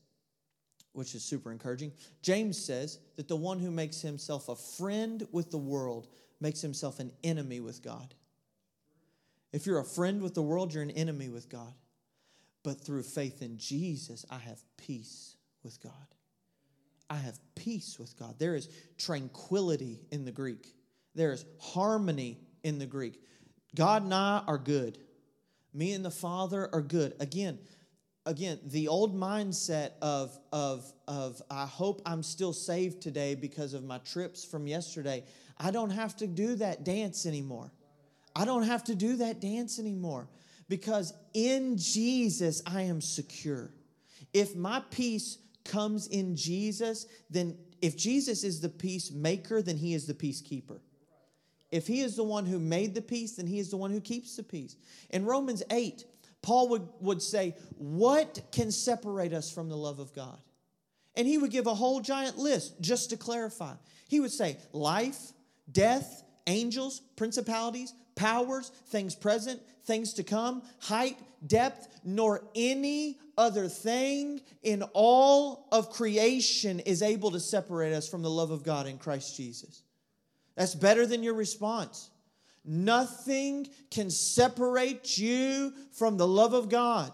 which 0.93 1.15
is 1.15 1.23
super 1.23 1.51
encouraging, 1.53 1.93
James 2.23 2.63
says 2.63 2.99
that 3.17 3.29
the 3.29 3.37
one 3.37 3.59
who 3.59 3.71
makes 3.71 4.01
himself 4.01 4.49
a 4.49 4.57
friend 4.57 5.27
with 5.33 5.51
the 5.51 5.59
world 5.59 6.09
makes 6.41 6.61
himself 6.61 7.01
an 7.01 7.13
enemy 7.23 7.61
with 7.61 7.83
God. 7.83 8.15
If 9.55 9.67
you're 9.67 9.79
a 9.79 9.85
friend 9.85 10.21
with 10.21 10.35
the 10.35 10.43
world, 10.43 10.75
you're 10.75 10.83
an 10.83 10.91
enemy 10.91 11.29
with 11.29 11.49
God. 11.49 11.73
But 12.65 12.81
through 12.81 13.05
faith 13.05 13.41
in 13.41 13.57
Jesus, 13.57 14.27
I 14.29 14.39
have 14.39 14.59
peace 14.77 15.37
with 15.63 15.81
God. 15.81 15.93
I 17.09 17.15
have 17.19 17.39
peace 17.55 17.97
with 17.97 18.19
God. 18.19 18.35
There 18.41 18.57
is 18.57 18.69
tranquility 18.99 20.01
in 20.11 20.25
the 20.25 20.33
Greek, 20.33 20.75
there 21.15 21.31
is 21.31 21.45
harmony 21.61 22.41
in 22.65 22.81
the 22.81 22.87
Greek. 22.87 23.23
God 23.77 24.03
and 24.03 24.13
I 24.13 24.43
are 24.45 24.59
good. 24.59 24.99
Me 25.73 25.93
and 25.93 26.05
the 26.05 26.11
Father 26.11 26.69
are 26.73 26.83
good. 26.83 27.15
Again, 27.21 27.61
again, 28.27 28.59
the 28.65 28.89
old 28.89 29.15
mindset 29.17 29.91
of, 30.03 30.37
of, 30.53 30.93
of 31.07 31.41
I 31.49 31.67
hope 31.67 32.03
I'm 32.05 32.25
still 32.25 32.53
saved 32.53 33.03
today 33.03 33.37
because 33.37 33.73
of 33.73 33.85
my 33.85 33.99
trips 33.99 34.45
from 34.45 34.67
yesterday. 34.67 35.23
I 35.59 35.71
don't 35.71 35.91
have 35.91 36.17
to 36.17 36.27
do 36.27 36.57
that 36.57 36.85
dance 36.85 37.25
anymore. 37.25 37.71
I 38.37 38.45
don't 38.45 38.65
have 38.65 38.85
to 38.85 38.95
do 38.95 39.17
that 39.17 39.41
dance 39.41 39.79
anymore 39.79 40.29
because 40.69 41.13
in 41.35 41.77
Jesus 41.77 42.63
I 42.67 42.83
am 42.83 43.01
secure. 43.01 43.71
If 44.33 44.57
my 44.57 44.83
peace 44.91 45.39
comes 45.65 46.09
in 46.09 46.37
Jesus, 46.37 47.07
then 47.31 47.57
if 47.81 47.97
Jesus 47.97 48.45
is 48.45 48.61
the 48.61 48.69
peacemaker, 48.69 49.63
then 49.63 49.77
he 49.77 49.95
is 49.95 50.07
the 50.07 50.15
peacekeeper. 50.15 50.81
If 51.71 51.87
he 51.87 52.01
is 52.01 52.17
the 52.17 52.25
one 52.25 52.47
who 52.47 52.59
made 52.59 52.95
the 52.95 53.03
peace, 53.03 53.37
then 53.37 53.47
he 53.47 53.59
is 53.59 53.71
the 53.71 53.77
one 53.77 53.91
who 53.91 54.01
keeps 54.01 54.37
the 54.37 54.43
peace. 54.43 54.77
In 55.11 55.25
Romans 55.25 55.63
8, 55.71 56.05
Paul 56.43 56.69
would, 56.69 56.89
would 57.01 57.23
say, 57.23 57.57
What 57.77 58.41
can 58.53 58.71
separate 58.71 59.33
us 59.33 59.51
from 59.51 59.69
the 59.69 59.77
love 59.77 59.99
of 59.99 60.15
God? 60.15 60.39
And 61.17 61.27
he 61.27 61.39
would 61.39 61.51
give 61.51 61.67
a 61.67 61.75
whole 61.75 62.01
giant 62.01 62.39
list 62.39 62.81
just 62.81 63.11
to 63.11 63.17
clarify. 63.17 63.75
He 64.09 64.21
would 64.21 64.31
say, 64.31 64.59
Life, 64.73 65.33
death, 65.71 66.24
angels, 66.47 67.01
principalities, 67.17 67.95
powers, 68.15 68.71
things 68.89 69.15
present, 69.15 69.61
things 69.85 70.15
to 70.15 70.23
come, 70.23 70.63
height, 70.81 71.17
depth, 71.47 72.01
nor 72.05 72.43
any 72.55 73.19
other 73.37 73.69
thing 73.69 74.41
in 74.63 74.83
all 74.93 75.67
of 75.73 75.91
creation 75.91 76.81
is 76.81 77.03
able 77.03 77.31
to 77.31 77.41
separate 77.41 77.93
us 77.93 78.09
from 78.09 78.23
the 78.23 78.31
love 78.31 78.51
of 78.51 78.63
God 78.63 78.87
in 78.87 78.99
Christ 78.99 79.37
Jesus. 79.37 79.83
That's 80.57 80.75
better 80.75 81.07
than 81.07 81.23
your 81.23 81.35
response. 81.35 82.11
Nothing 82.65 83.69
can 83.91 84.09
separate 84.11 85.19
you 85.19 85.73
from 85.93 86.17
the 86.17 86.27
love 86.27 86.55
of 86.55 86.69
God. 86.69 87.13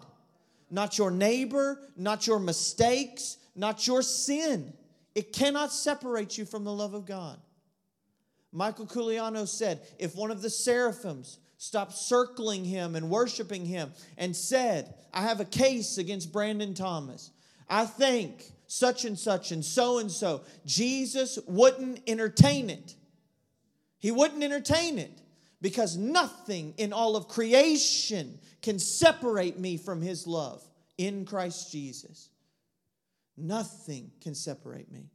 Not 0.69 0.97
your 0.97 1.11
neighbor, 1.11 1.79
not 1.97 2.25
your 2.25 2.39
mistakes, 2.39 3.37
not 3.55 3.85
your 3.85 4.01
sin. 4.01 4.73
It 5.13 5.33
cannot 5.33 5.73
separate 5.73 6.37
you 6.37 6.45
from 6.45 6.63
the 6.63 6.71
love 6.71 6.93
of 6.93 7.05
God. 7.05 7.37
Michael 8.51 8.85
Koulianos 8.85 9.49
said, 9.49 9.81
if 9.97 10.15
one 10.15 10.31
of 10.31 10.41
the 10.41 10.49
seraphims 10.49 11.39
stopped 11.57 11.93
circling 11.93 12.65
him 12.65 12.95
and 12.95 13.09
worshiping 13.09 13.65
him 13.65 13.91
and 14.17 14.35
said, 14.35 14.93
I 15.13 15.21
have 15.21 15.39
a 15.39 15.45
case 15.45 15.97
against 15.97 16.33
Brandon 16.33 16.73
Thomas, 16.73 17.31
I 17.69 17.85
think 17.85 18.43
such 18.67 19.05
and 19.05 19.17
such 19.17 19.51
and 19.51 19.63
so 19.63 19.99
and 19.99 20.11
so, 20.11 20.41
Jesus 20.65 21.39
wouldn't 21.47 22.01
entertain 22.07 22.69
it. 22.69 22.95
He 23.99 24.11
wouldn't 24.11 24.43
entertain 24.43 24.97
it 24.97 25.21
because 25.61 25.95
nothing 25.95 26.73
in 26.77 26.91
all 26.91 27.15
of 27.15 27.27
creation 27.27 28.39
can 28.61 28.79
separate 28.79 29.59
me 29.59 29.77
from 29.77 30.01
his 30.01 30.25
love 30.25 30.63
in 30.97 31.25
Christ 31.25 31.71
Jesus. 31.71 32.29
Nothing 33.37 34.11
can 34.21 34.35
separate 34.35 34.91
me 34.91 35.09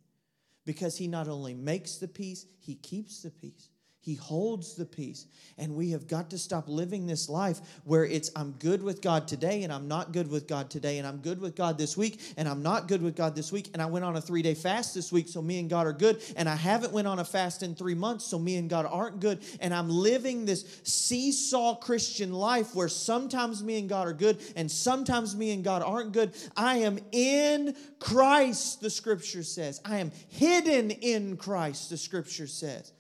because 0.66 0.98
he 0.98 1.08
not 1.08 1.28
only 1.28 1.54
makes 1.54 1.96
the 1.96 2.08
peace, 2.08 2.44
he 2.58 2.74
keeps 2.74 3.22
the 3.22 3.30
peace. 3.30 3.70
He 4.06 4.14
holds 4.14 4.76
the 4.76 4.86
peace. 4.86 5.26
And 5.58 5.74
we 5.74 5.90
have 5.90 6.06
got 6.06 6.30
to 6.30 6.38
stop 6.38 6.68
living 6.68 7.08
this 7.08 7.28
life 7.28 7.58
where 7.82 8.04
it's 8.04 8.30
I'm 8.36 8.52
good 8.52 8.80
with 8.80 9.02
God 9.02 9.26
today 9.26 9.64
and 9.64 9.72
I'm 9.72 9.88
not 9.88 10.12
good 10.12 10.30
with 10.30 10.46
God 10.46 10.70
today 10.70 10.98
and 10.98 11.06
I'm 11.08 11.16
good 11.16 11.40
with 11.40 11.56
God 11.56 11.76
this 11.76 11.96
week 11.96 12.20
and 12.36 12.48
I'm 12.48 12.62
not 12.62 12.86
good 12.86 13.02
with 13.02 13.16
God 13.16 13.34
this 13.34 13.50
week 13.50 13.70
and 13.72 13.82
I 13.82 13.86
went 13.86 14.04
on 14.04 14.14
a 14.14 14.20
3-day 14.20 14.54
fast 14.54 14.94
this 14.94 15.10
week 15.10 15.26
so 15.26 15.42
me 15.42 15.58
and 15.58 15.68
God 15.68 15.88
are 15.88 15.92
good 15.92 16.22
and 16.36 16.48
I 16.48 16.54
haven't 16.54 16.92
went 16.92 17.08
on 17.08 17.18
a 17.18 17.24
fast 17.24 17.64
in 17.64 17.74
3 17.74 17.94
months 17.94 18.26
so 18.26 18.38
me 18.38 18.58
and 18.58 18.70
God 18.70 18.86
aren't 18.88 19.18
good 19.18 19.42
and 19.58 19.74
I'm 19.74 19.90
living 19.90 20.44
this 20.44 20.80
seesaw 20.84 21.74
Christian 21.74 22.32
life 22.32 22.76
where 22.76 22.88
sometimes 22.88 23.64
me 23.64 23.80
and 23.80 23.88
God 23.88 24.06
are 24.06 24.12
good 24.12 24.40
and 24.54 24.70
sometimes 24.70 25.34
me 25.34 25.50
and 25.50 25.64
God 25.64 25.82
aren't 25.82 26.12
good. 26.12 26.32
I 26.56 26.76
am 26.76 27.00
in 27.10 27.74
Christ 27.98 28.80
the 28.80 28.90
scripture 28.90 29.42
says. 29.42 29.80
I 29.84 29.98
am 29.98 30.12
hidden 30.28 30.92
in 30.92 31.36
Christ 31.36 31.90
the 31.90 31.96
scripture 31.96 32.46
says. 32.46 32.92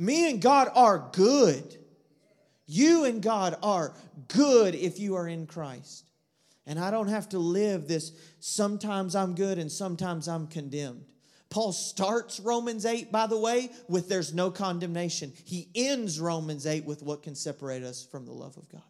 Me 0.00 0.30
and 0.30 0.40
God 0.40 0.70
are 0.74 1.10
good. 1.12 1.76
You 2.66 3.04
and 3.04 3.22
God 3.22 3.58
are 3.62 3.92
good 4.28 4.74
if 4.74 4.98
you 4.98 5.16
are 5.16 5.28
in 5.28 5.46
Christ. 5.46 6.06
And 6.66 6.78
I 6.78 6.90
don't 6.90 7.08
have 7.08 7.28
to 7.30 7.38
live 7.38 7.86
this 7.86 8.12
sometimes 8.38 9.14
I'm 9.14 9.34
good 9.34 9.58
and 9.58 9.70
sometimes 9.70 10.26
I'm 10.26 10.46
condemned. 10.46 11.04
Paul 11.50 11.72
starts 11.72 12.40
Romans 12.40 12.86
8, 12.86 13.12
by 13.12 13.26
the 13.26 13.36
way, 13.36 13.68
with 13.88 14.08
there's 14.08 14.32
no 14.32 14.50
condemnation. 14.50 15.34
He 15.44 15.68
ends 15.74 16.18
Romans 16.18 16.66
8 16.66 16.86
with 16.86 17.02
what 17.02 17.22
can 17.22 17.34
separate 17.34 17.82
us 17.82 18.02
from 18.02 18.24
the 18.24 18.32
love 18.32 18.56
of 18.56 18.70
God. 18.70 18.80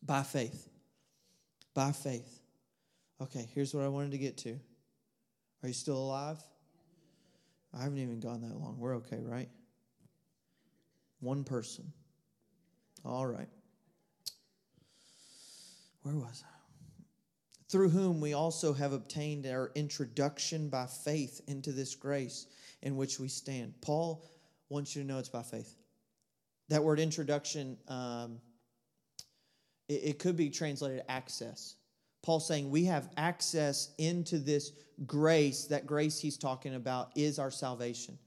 By 0.00 0.22
faith. 0.22 0.68
By 1.74 1.90
faith. 1.90 2.38
Okay, 3.20 3.48
here's 3.52 3.74
what 3.74 3.82
I 3.82 3.88
wanted 3.88 4.12
to 4.12 4.18
get 4.18 4.36
to. 4.38 4.60
Are 5.64 5.68
you 5.68 5.74
still 5.74 5.98
alive? 5.98 6.38
I 7.74 7.82
haven't 7.82 7.98
even 7.98 8.20
gone 8.20 8.42
that 8.42 8.58
long. 8.58 8.76
We're 8.78 8.96
okay, 8.96 9.20
right? 9.22 9.48
One 11.20 11.44
person. 11.44 11.92
All 13.04 13.26
right. 13.26 13.48
Where 16.02 16.16
was 16.16 16.42
I? 16.44 16.52
Through 17.68 17.88
whom 17.88 18.20
we 18.20 18.34
also 18.34 18.74
have 18.74 18.92
obtained 18.92 19.46
our 19.46 19.72
introduction 19.74 20.68
by 20.68 20.86
faith 20.86 21.40
into 21.46 21.72
this 21.72 21.94
grace 21.94 22.46
in 22.82 22.96
which 22.96 23.18
we 23.18 23.28
stand. 23.28 23.74
Paul 23.80 24.28
wants 24.68 24.94
you 24.94 25.02
to 25.02 25.08
know 25.08 25.18
it's 25.18 25.28
by 25.28 25.42
faith. 25.42 25.74
That 26.68 26.84
word 26.84 27.00
introduction, 27.00 27.78
um, 27.88 28.40
it, 29.88 30.00
it 30.04 30.18
could 30.18 30.36
be 30.36 30.50
translated 30.50 31.02
access. 31.08 31.76
Paul 32.22 32.40
saying 32.40 32.70
we 32.70 32.84
have 32.84 33.10
access 33.16 33.90
into 33.98 34.38
this 34.38 34.72
grace. 35.06 35.66
That 35.66 35.86
grace 35.86 36.20
he's 36.20 36.38
talking 36.38 36.74
about 36.74 37.10
is 37.16 37.38
our 37.38 37.50
salvation. 37.50 38.18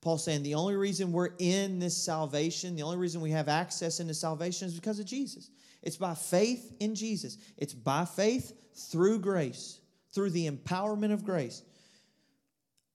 Paul 0.00 0.18
saying 0.18 0.42
the 0.42 0.54
only 0.54 0.76
reason 0.76 1.12
we're 1.12 1.30
in 1.38 1.78
this 1.78 1.96
salvation, 1.96 2.76
the 2.76 2.82
only 2.82 2.98
reason 2.98 3.20
we 3.20 3.30
have 3.30 3.48
access 3.48 4.00
into 4.00 4.12
salvation 4.12 4.68
is 4.68 4.74
because 4.74 4.98
of 4.98 5.06
Jesus. 5.06 5.50
It's 5.82 5.96
by 5.96 6.14
faith 6.14 6.74
in 6.80 6.94
Jesus. 6.94 7.38
It's 7.56 7.72
by 7.72 8.04
faith 8.04 8.52
through 8.74 9.20
grace, 9.20 9.80
through 10.12 10.30
the 10.30 10.50
empowerment 10.50 11.12
of 11.12 11.24
grace 11.24 11.62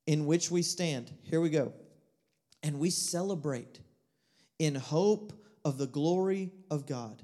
in 0.06 0.25
which 0.25 0.51
we 0.51 0.62
stand. 0.62 1.12
Here 1.24 1.42
we 1.42 1.50
go. 1.50 1.72
And 2.63 2.80
we 2.80 2.89
celebrate 2.89 3.80
in 4.58 4.75
hope 4.75 5.34
of 5.63 5.78
the 5.78 5.88
glory 5.88 6.51
of 6.70 6.86
God. 6.86 7.24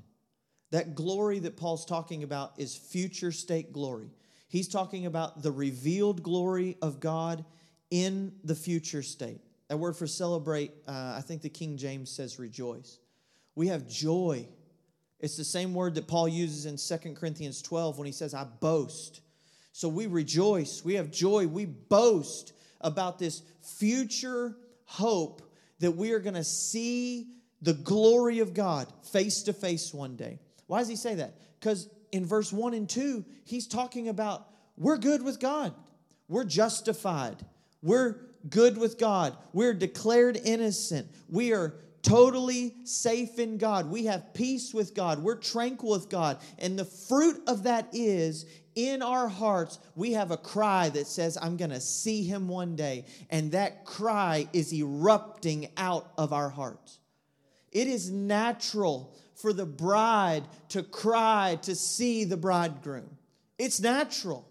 That 0.75 0.93
glory 0.93 1.39
that 1.39 1.55
Paul's 1.55 1.85
talking 1.85 2.23
about 2.23 2.51
is 2.57 2.75
future 2.75 3.31
state 3.31 3.71
glory. 3.71 4.09
He's 4.49 4.67
talking 4.67 5.05
about 5.05 5.41
the 5.41 5.49
revealed 5.49 6.21
glory 6.21 6.75
of 6.81 6.99
God 6.99 7.45
in 7.91 8.33
the 8.43 8.55
future 8.55 9.01
state. 9.01 9.39
That 9.69 9.77
word 9.77 9.95
for 9.95 10.05
celebrate, 10.05 10.73
uh, 10.85 11.15
I 11.17 11.21
think 11.25 11.43
the 11.43 11.47
King 11.47 11.77
James 11.77 12.11
says 12.11 12.39
rejoice. 12.39 12.99
We 13.55 13.67
have 13.69 13.87
joy. 13.87 14.49
It's 15.21 15.37
the 15.37 15.45
same 15.45 15.73
word 15.73 15.95
that 15.95 16.09
Paul 16.09 16.27
uses 16.27 16.65
in 16.65 16.99
2 16.99 17.13
Corinthians 17.13 17.61
12 17.61 17.97
when 17.97 18.05
he 18.05 18.11
says, 18.11 18.33
I 18.33 18.43
boast. 18.43 19.21
So 19.71 19.87
we 19.87 20.07
rejoice, 20.07 20.83
we 20.83 20.95
have 20.95 21.09
joy, 21.09 21.47
we 21.47 21.63
boast 21.63 22.51
about 22.81 23.17
this 23.17 23.43
future 23.61 24.57
hope 24.83 25.41
that 25.79 25.91
we 25.91 26.11
are 26.11 26.19
going 26.19 26.35
to 26.35 26.43
see 26.43 27.29
the 27.61 27.75
glory 27.75 28.39
of 28.39 28.53
God 28.53 28.91
face 29.05 29.43
to 29.43 29.53
face 29.53 29.93
one 29.93 30.17
day. 30.17 30.39
Why 30.67 30.79
does 30.79 30.87
he 30.87 30.95
say 30.95 31.15
that? 31.15 31.35
Because 31.59 31.89
in 32.11 32.25
verse 32.25 32.51
1 32.51 32.73
and 32.73 32.89
2, 32.89 33.25
he's 33.43 33.67
talking 33.67 34.09
about 34.09 34.47
we're 34.77 34.97
good 34.97 35.23
with 35.23 35.39
God, 35.39 35.73
we're 36.27 36.43
justified, 36.43 37.37
we're 37.81 38.25
good 38.49 38.77
with 38.77 38.97
God. 38.97 39.35
We're 39.53 39.73
declared 39.73 40.39
innocent. 40.43 41.07
We 41.29 41.53
are 41.53 41.75
totally 42.01 42.75
safe 42.83 43.39
in 43.39 43.57
God. 43.57 43.89
We 43.89 44.05
have 44.05 44.33
peace 44.33 44.73
with 44.73 44.93
God. 44.93 45.23
We're 45.23 45.35
tranquil 45.35 45.91
with 45.91 46.09
God. 46.09 46.37
And 46.59 46.77
the 46.77 46.85
fruit 46.85 47.41
of 47.47 47.63
that 47.63 47.89
is 47.93 48.45
in 48.75 49.01
our 49.01 49.27
hearts, 49.27 49.79
we 49.95 50.11
have 50.13 50.31
a 50.31 50.37
cry 50.37 50.89
that 50.89 51.07
says, 51.07 51.37
I'm 51.41 51.57
going 51.57 51.71
to 51.71 51.79
see 51.79 52.23
him 52.23 52.47
one 52.47 52.75
day. 52.75 53.05
And 53.29 53.51
that 53.53 53.85
cry 53.85 54.47
is 54.53 54.73
erupting 54.73 55.69
out 55.77 56.11
of 56.17 56.33
our 56.33 56.49
hearts. 56.49 56.99
It 57.71 57.87
is 57.87 58.11
natural 58.11 59.15
for 59.35 59.53
the 59.53 59.65
bride 59.65 60.43
to 60.69 60.83
cry 60.83 61.57
to 61.63 61.75
see 61.75 62.23
the 62.23 62.37
bridegroom. 62.37 63.09
It's 63.57 63.79
natural. 63.79 64.47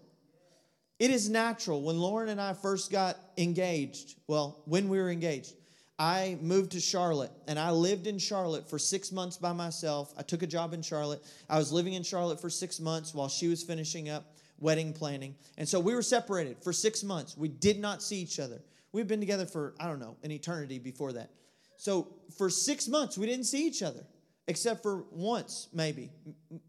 It 0.99 1.11
is 1.11 1.29
natural. 1.29 1.81
When 1.81 1.99
Lauren 1.99 2.29
and 2.29 2.39
I 2.39 2.53
first 2.53 2.91
got 2.91 3.17
engaged, 3.37 4.15
well, 4.27 4.61
when 4.65 4.87
we 4.87 4.97
were 4.97 5.11
engaged, 5.11 5.53
I 5.97 6.37
moved 6.41 6.71
to 6.71 6.79
Charlotte 6.79 7.31
and 7.47 7.57
I 7.57 7.71
lived 7.71 8.07
in 8.07 8.17
Charlotte 8.17 8.69
for 8.69 8.77
six 8.79 9.11
months 9.11 9.37
by 9.37 9.53
myself. 9.53 10.13
I 10.17 10.23
took 10.23 10.43
a 10.43 10.47
job 10.47 10.73
in 10.73 10.81
Charlotte. 10.81 11.23
I 11.49 11.57
was 11.57 11.71
living 11.71 11.93
in 11.93 12.03
Charlotte 12.03 12.39
for 12.39 12.49
six 12.49 12.79
months 12.79 13.13
while 13.13 13.29
she 13.29 13.47
was 13.47 13.63
finishing 13.63 14.09
up 14.09 14.35
wedding 14.59 14.93
planning. 14.93 15.35
And 15.57 15.67
so 15.67 15.79
we 15.79 15.93
were 15.93 16.01
separated 16.01 16.57
for 16.61 16.71
six 16.71 17.03
months. 17.03 17.37
We 17.37 17.49
did 17.49 17.79
not 17.79 18.01
see 18.01 18.17
each 18.17 18.39
other. 18.39 18.61
We've 18.91 19.07
been 19.07 19.19
together 19.19 19.45
for, 19.45 19.73
I 19.79 19.87
don't 19.87 19.99
know, 19.99 20.15
an 20.23 20.31
eternity 20.31 20.79
before 20.79 21.13
that. 21.13 21.29
So 21.77 22.07
for 22.37 22.49
six 22.49 22.87
months, 22.87 23.17
we 23.17 23.25
didn't 23.25 23.45
see 23.45 23.65
each 23.67 23.83
other 23.83 24.05
except 24.47 24.83
for 24.83 25.05
once, 25.11 25.67
maybe, 25.73 26.11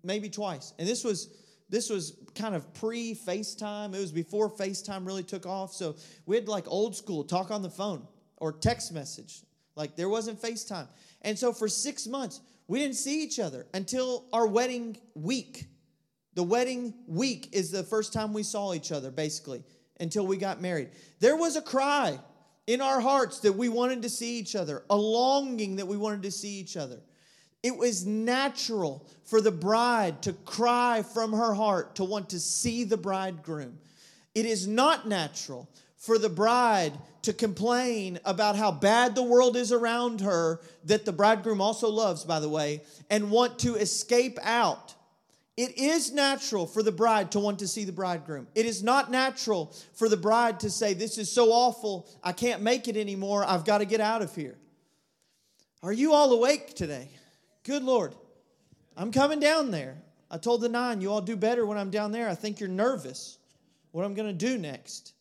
maybe 0.03 0.29
twice. 0.29 0.73
And 0.79 0.89
this 0.89 1.05
was 1.05 1.29
this 1.69 1.91
was 1.91 2.17
kind 2.35 2.55
of 2.55 2.73
pre 2.75 3.15
FaceTime. 3.15 3.95
It 3.95 3.99
was 3.99 4.13
before 4.13 4.51
FaceTime 4.51 5.07
really 5.07 5.25
took 5.25 5.47
off. 5.47 5.73
So 5.73 5.97
we 6.25 6.37
had 6.37 6.49
like 6.49 6.65
old 6.69 6.95
school 6.95 7.25
talk 7.25 7.51
on 7.51 7.63
the 7.63 7.71
phone 7.71 8.07
or 8.37 8.53
text 8.53 8.93
message. 8.93 9.43
Like 9.75 9.97
there 9.97 10.09
wasn't 10.09 10.41
FaceTime. 10.41 10.89
And 11.23 11.39
so 11.39 11.53
for 11.53 11.69
six 11.69 12.07
months, 12.07 12.41
we 12.69 12.79
didn't 12.79 12.97
see 12.97 13.23
each 13.23 13.39
other 13.39 13.67
until 13.75 14.27
our 14.33 14.47
wedding 14.47 14.97
week. 15.15 15.67
The 16.35 16.43
wedding 16.43 16.95
week 17.07 17.49
is 17.53 17.71
the 17.71 17.83
first 17.83 18.13
time 18.13 18.33
we 18.33 18.43
saw 18.43 18.75
each 18.75 18.93
other, 18.93 19.11
basically, 19.11 19.65
until 20.01 20.27
we 20.27 20.37
got 20.37 20.61
married. 20.61 20.91
There 21.19 21.37
was 21.37 21.57
a 21.57 21.63
cry 21.63 22.19
in 22.67 22.81
our 22.81 23.01
hearts 23.01 23.41
that 23.41 23.53
we 23.53 23.69
wanted 23.69 24.03
to 24.03 24.11
see 24.11 24.39
each 24.39 24.55
other, 24.55 24.85
a 24.91 24.97
longing 24.97 25.77
that 25.77 25.87
we 25.87 25.97
wanted 25.97 26.23
to 26.25 26.31
see 26.31 26.59
each 26.59 26.77
other. 26.77 27.01
It 27.67 27.77
was 27.77 28.07
natural 28.07 29.05
for 29.25 29.41
the 29.41 29.51
bride 29.51 30.23
to 30.23 30.35
cry 30.35 31.03
from 31.03 31.33
her 31.33 31.53
heart 31.53 31.97
to 31.97 32.05
want 32.05 32.31
to 32.31 32.39
see 32.39 32.85
the 32.85 32.97
bridegroom. 32.97 33.77
It 34.37 34.47
is 34.47 34.69
not 34.69 35.09
natural 35.09 35.69
for 35.97 36.17
the 36.17 36.29
bride 36.29 36.93
to 37.23 37.33
complain 37.33 38.21
about 38.25 38.55
how 38.55 38.71
bad 38.71 39.17
the 39.17 39.23
world 39.25 39.57
is 39.57 39.73
around 39.73 40.21
her, 40.21 40.61
that 40.85 41.05
the 41.05 41.13
bridegroom 41.13 41.61
also 41.61 41.89
loves, 41.89 42.23
by 42.23 42.39
the 42.39 42.49
way, 42.49 42.83
and 43.11 43.33
want 43.33 43.59
to 43.59 43.75
escape 43.75 44.39
out. 44.43 44.95
It 45.57 45.77
is 45.77 46.13
natural 46.13 46.69
for 46.69 46.85
the 46.85 46.93
bride 46.93 47.33
to 47.33 47.41
want 47.41 47.59
to 47.59 47.67
see 47.67 47.83
the 47.83 47.91
bridegroom. 47.91 48.47
It 48.55 48.65
is 48.65 48.85
not 48.85 49.11
natural 49.11 49.75
for 49.93 50.09
the 50.09 50.17
bride 50.17 50.61
to 50.61 50.71
say, 50.71 50.95
This 50.95 51.19
is 51.19 51.33
so 51.33 51.51
awful, 51.51 52.09
I 52.23 52.31
can't 52.31 52.63
make 52.63 52.87
it 52.87 52.97
anymore, 52.97 53.45
I've 53.45 53.65
got 53.65 53.79
to 53.79 53.87
get 53.87 54.01
out 54.01 54.23
of 54.23 54.37
here. 54.37 54.57
Are 55.83 55.93
you 55.93 56.13
all 56.13 56.33
awake 56.33 56.73
today? 56.77 57.09
Good 57.67 57.83
Lord. 57.83 58.15
I'm 58.97 59.11
coming 59.11 59.41
down 59.41 59.73
there. 59.73 59.97
I 60.31 60.39
told 60.39 60.61
the 60.61 60.69
nine, 60.69 61.01
you 61.01 61.11
all 61.11 61.21
do 61.21 61.37
better 61.37 61.67
when 61.67 61.77
I'm 61.77 61.91
down 61.91 62.13
there. 62.13 62.29
I 62.29 62.37
think 62.37 62.61
you're 62.61 62.69
nervous 62.69 63.39
what 63.91 64.05
I'm 64.05 64.15
going 64.15 64.29
to 64.29 64.47
do 64.47 64.57
next. 64.57 65.15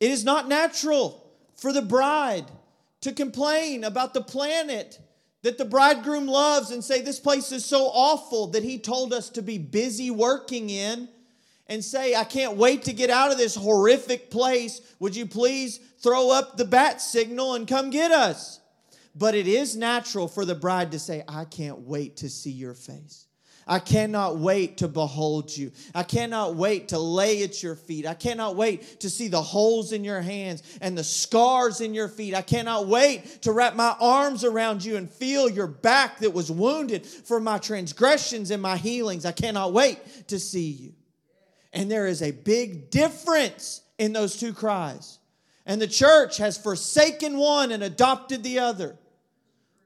It 0.00 0.10
is 0.10 0.24
not 0.24 0.48
natural 0.48 1.30
for 1.56 1.70
the 1.70 1.82
bride 1.82 2.46
to 3.02 3.12
complain 3.12 3.84
about 3.84 4.14
the 4.14 4.22
planet 4.22 4.98
that 5.42 5.58
the 5.58 5.66
bridegroom 5.66 6.26
loves 6.26 6.70
and 6.70 6.82
say, 6.82 7.02
This 7.02 7.20
place 7.20 7.52
is 7.52 7.66
so 7.66 7.90
awful 7.92 8.46
that 8.48 8.62
he 8.62 8.78
told 8.78 9.12
us 9.12 9.28
to 9.30 9.42
be 9.42 9.58
busy 9.58 10.10
working 10.10 10.70
in 10.70 11.10
and 11.66 11.84
say, 11.84 12.14
I 12.14 12.24
can't 12.24 12.56
wait 12.56 12.84
to 12.84 12.94
get 12.94 13.10
out 13.10 13.32
of 13.32 13.38
this 13.38 13.54
horrific 13.54 14.30
place. 14.30 14.80
Would 14.98 15.14
you 15.14 15.26
please 15.26 15.78
throw 15.98 16.30
up 16.30 16.56
the 16.56 16.64
bat 16.64 17.02
signal 17.02 17.54
and 17.54 17.68
come 17.68 17.90
get 17.90 18.12
us? 18.12 18.60
But 19.14 19.34
it 19.34 19.48
is 19.48 19.76
natural 19.76 20.28
for 20.28 20.44
the 20.44 20.54
bride 20.54 20.92
to 20.92 20.98
say, 20.98 21.24
I 21.26 21.44
can't 21.44 21.80
wait 21.80 22.18
to 22.18 22.28
see 22.28 22.50
your 22.50 22.74
face. 22.74 23.26
I 23.70 23.78
cannot 23.78 24.38
wait 24.38 24.78
to 24.78 24.88
behold 24.88 25.56
you. 25.56 25.70
I 25.94 26.02
cannot 26.02 26.56
wait 26.56 26.88
to 26.88 26.98
lay 26.98 27.44
at 27.44 27.62
your 27.62 27.76
feet. 27.76 28.04
I 28.04 28.14
cannot 28.14 28.56
wait 28.56 28.98
to 29.00 29.08
see 29.08 29.28
the 29.28 29.40
holes 29.40 29.92
in 29.92 30.02
your 30.02 30.20
hands 30.20 30.64
and 30.80 30.98
the 30.98 31.04
scars 31.04 31.80
in 31.80 31.94
your 31.94 32.08
feet. 32.08 32.34
I 32.34 32.42
cannot 32.42 32.88
wait 32.88 33.42
to 33.42 33.52
wrap 33.52 33.76
my 33.76 33.94
arms 34.00 34.42
around 34.42 34.84
you 34.84 34.96
and 34.96 35.08
feel 35.08 35.48
your 35.48 35.68
back 35.68 36.18
that 36.18 36.32
was 36.32 36.50
wounded 36.50 37.06
for 37.06 37.38
my 37.38 37.58
transgressions 37.58 38.50
and 38.50 38.60
my 38.60 38.76
healings. 38.76 39.24
I 39.24 39.30
cannot 39.30 39.72
wait 39.72 40.00
to 40.28 40.40
see 40.40 40.70
you. 40.70 40.92
And 41.72 41.88
there 41.88 42.08
is 42.08 42.22
a 42.22 42.32
big 42.32 42.90
difference 42.90 43.82
in 43.98 44.12
those 44.12 44.36
two 44.36 44.52
cries. 44.52 45.19
And 45.70 45.80
the 45.80 45.86
church 45.86 46.38
has 46.38 46.58
forsaken 46.58 47.36
one 47.36 47.70
and 47.70 47.80
adopted 47.80 48.42
the 48.42 48.58
other. 48.58 48.98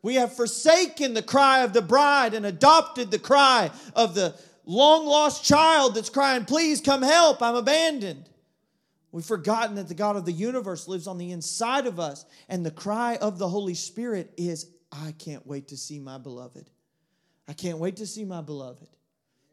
We 0.01 0.15
have 0.15 0.35
forsaken 0.35 1.13
the 1.13 1.21
cry 1.21 1.63
of 1.63 1.75
the 1.75 1.83
bride 1.83 2.33
and 2.33 2.47
adopted 2.47 3.11
the 3.11 3.19
cry 3.19 3.71
of 3.95 4.15
the 4.15 4.35
long 4.65 5.05
lost 5.05 5.45
child 5.45 5.95
that's 5.95 6.09
crying, 6.09 6.47
Please 6.47 6.81
come 6.81 7.03
help, 7.03 7.43
I'm 7.43 7.55
abandoned. 7.55 8.31
We've 9.13 9.27
forgotten 9.27 9.75
that 9.75 9.89
the 9.89 9.95
God 9.95 10.17
of 10.17 10.25
the 10.25 10.33
universe 10.33 10.89
lives 10.89 11.07
on 11.07 11.19
the 11.19 11.33
inside 11.33 11.87
of 11.87 12.01
us, 12.01 12.25
and 12.49 12.65
the 12.65 12.71
cry 12.71 13.17
of 13.17 13.39
the 13.39 13.51
Holy 13.51 13.75
Spirit 13.75 14.33
is, 14.39 14.71
I 14.91 15.13
can't 15.19 15.47
wait 15.47 15.69
to 15.69 15.77
see 15.77 15.99
my 15.99 16.17
beloved. 16.17 16.71
I 17.47 17.53
can't 17.53 17.77
wait 17.77 17.97
to 17.97 18.07
see 18.07 18.25
my 18.25 18.41
beloved. 18.41 18.89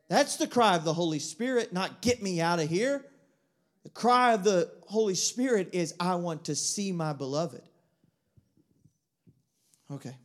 That's 0.08 0.38
the 0.38 0.48
cry 0.48 0.78
of 0.78 0.86
the 0.86 0.94
Holy 0.94 1.20
Spirit, 1.20 1.74
not 1.74 2.02
get 2.02 2.24
me 2.24 2.40
out 2.40 2.62
of 2.62 2.70
here. 2.70 3.11
The 3.84 3.90
cry 3.90 4.34
of 4.34 4.44
the 4.44 4.72
Holy 4.88 5.16
Spirit 5.16 5.70
is, 5.74 5.94
I 6.00 6.16
want 6.16 6.46
to 6.46 6.56
see 6.56 6.92
my 6.92 7.14
beloved. 7.14 7.62
Okay. 9.92 10.16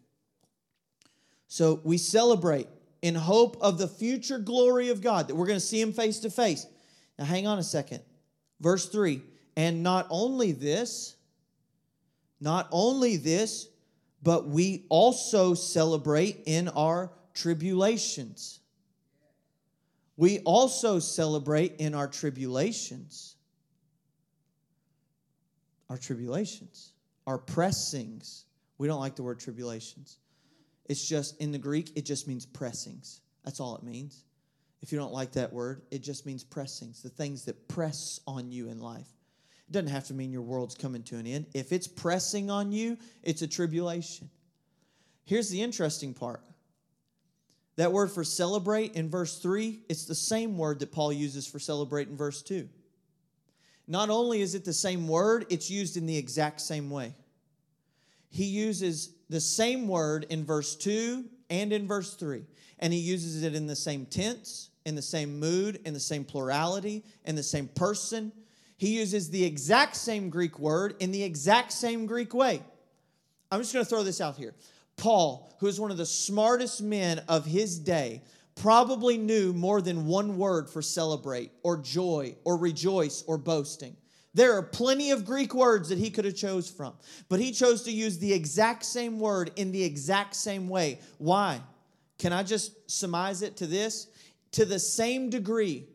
So 1.48 1.80
we 1.84 1.98
celebrate 1.98 2.68
in 3.02 3.14
hope 3.14 3.56
of 3.60 3.78
the 3.78 3.88
future 3.88 4.38
glory 4.38 4.90
of 4.90 5.00
God, 5.00 5.28
that 5.28 5.34
we're 5.34 5.46
going 5.46 5.58
to 5.58 5.64
see 5.64 5.80
Him 5.80 5.92
face 5.92 6.20
to 6.20 6.30
face. 6.30 6.66
Now, 7.18 7.24
hang 7.24 7.46
on 7.46 7.58
a 7.58 7.62
second. 7.62 8.02
Verse 8.60 8.88
3 8.88 9.22
And 9.56 9.82
not 9.82 10.06
only 10.10 10.52
this, 10.52 11.16
not 12.40 12.68
only 12.70 13.16
this, 13.16 13.68
but 14.22 14.48
we 14.48 14.84
also 14.88 15.54
celebrate 15.54 16.42
in 16.46 16.68
our 16.68 17.12
tribulations. 17.32 18.60
We 20.16 20.40
also 20.40 20.98
celebrate 20.98 21.76
in 21.78 21.94
our 21.94 22.08
tribulations 22.08 23.35
our 25.88 25.96
tribulations, 25.96 26.92
our 27.26 27.38
pressings. 27.38 28.44
We 28.78 28.86
don't 28.86 29.00
like 29.00 29.16
the 29.16 29.22
word 29.22 29.40
tribulations. 29.40 30.18
It's 30.86 31.06
just, 31.06 31.40
in 31.40 31.52
the 31.52 31.58
Greek, 31.58 31.92
it 31.96 32.04
just 32.04 32.28
means 32.28 32.46
pressings. 32.46 33.20
That's 33.44 33.60
all 33.60 33.76
it 33.76 33.82
means. 33.82 34.24
If 34.82 34.92
you 34.92 34.98
don't 34.98 35.12
like 35.12 35.32
that 35.32 35.52
word, 35.52 35.82
it 35.90 36.02
just 36.02 36.26
means 36.26 36.44
pressings, 36.44 37.02
the 37.02 37.08
things 37.08 37.44
that 37.46 37.68
press 37.68 38.20
on 38.26 38.50
you 38.50 38.68
in 38.68 38.80
life. 38.80 39.08
It 39.68 39.72
doesn't 39.72 39.88
have 39.88 40.04
to 40.08 40.14
mean 40.14 40.30
your 40.30 40.42
world's 40.42 40.76
coming 40.76 41.02
to 41.04 41.16
an 41.16 41.26
end. 41.26 41.46
If 41.54 41.72
it's 41.72 41.88
pressing 41.88 42.50
on 42.50 42.70
you, 42.70 42.98
it's 43.22 43.42
a 43.42 43.48
tribulation. 43.48 44.30
Here's 45.24 45.50
the 45.50 45.62
interesting 45.62 46.14
part 46.14 46.42
that 47.76 47.92
word 47.92 48.10
for 48.10 48.24
celebrate 48.24 48.94
in 48.94 49.10
verse 49.10 49.38
3, 49.38 49.80
it's 49.88 50.06
the 50.06 50.14
same 50.14 50.56
word 50.56 50.78
that 50.80 50.92
Paul 50.92 51.12
uses 51.12 51.46
for 51.46 51.58
celebrate 51.58 52.08
in 52.08 52.16
verse 52.16 52.42
2. 52.42 52.68
Not 53.88 54.10
only 54.10 54.40
is 54.40 54.54
it 54.54 54.64
the 54.64 54.72
same 54.72 55.06
word, 55.06 55.46
it's 55.48 55.70
used 55.70 55.96
in 55.96 56.06
the 56.06 56.16
exact 56.16 56.60
same 56.60 56.90
way. 56.90 57.14
He 58.28 58.44
uses 58.44 59.14
the 59.30 59.40
same 59.40 59.88
word 59.88 60.26
in 60.28 60.44
verse 60.44 60.74
2 60.76 61.24
and 61.50 61.72
in 61.72 61.86
verse 61.86 62.14
3, 62.14 62.44
and 62.80 62.92
he 62.92 62.98
uses 62.98 63.42
it 63.42 63.54
in 63.54 63.66
the 63.66 63.76
same 63.76 64.06
tense, 64.06 64.70
in 64.84 64.94
the 64.94 65.02
same 65.02 65.38
mood, 65.38 65.80
in 65.84 65.94
the 65.94 66.00
same 66.00 66.24
plurality, 66.24 67.04
in 67.24 67.36
the 67.36 67.42
same 67.42 67.68
person. 67.68 68.32
He 68.76 68.98
uses 68.98 69.30
the 69.30 69.44
exact 69.44 69.96
same 69.96 70.28
Greek 70.28 70.58
word 70.58 70.96
in 71.00 71.12
the 71.12 71.22
exact 71.22 71.72
same 71.72 72.06
Greek 72.06 72.34
way. 72.34 72.62
I'm 73.50 73.60
just 73.60 73.72
going 73.72 73.84
to 73.84 73.88
throw 73.88 74.02
this 74.02 74.20
out 74.20 74.36
here. 74.36 74.54
Paul, 74.96 75.54
who 75.60 75.66
is 75.66 75.78
one 75.78 75.90
of 75.90 75.96
the 75.96 76.06
smartest 76.06 76.82
men 76.82 77.22
of 77.28 77.44
his 77.44 77.78
day, 77.78 78.22
probably 78.56 79.16
knew 79.18 79.52
more 79.52 79.80
than 79.80 80.06
one 80.06 80.36
word 80.36 80.68
for 80.68 80.82
celebrate 80.82 81.52
or 81.62 81.76
joy 81.76 82.34
or 82.44 82.56
rejoice 82.56 83.22
or 83.26 83.38
boasting. 83.38 83.96
There 84.34 84.56
are 84.56 84.62
plenty 84.62 85.12
of 85.12 85.24
Greek 85.24 85.54
words 85.54 85.88
that 85.88 85.98
he 85.98 86.10
could 86.10 86.24
have 86.24 86.34
chose 86.36 86.68
from, 86.68 86.94
but 87.28 87.40
he 87.40 87.52
chose 87.52 87.84
to 87.84 87.92
use 87.92 88.18
the 88.18 88.32
exact 88.32 88.84
same 88.84 89.18
word 89.18 89.50
in 89.56 89.72
the 89.72 89.82
exact 89.82 90.34
same 90.34 90.68
way. 90.68 90.98
Why? 91.18 91.60
Can 92.18 92.32
I 92.32 92.42
just 92.42 92.90
surmise 92.90 93.42
it 93.42 93.56
to 93.58 93.66
this? 93.66 94.08
To 94.52 94.64
the 94.64 94.78
same 94.78 95.30
degree 95.30 95.86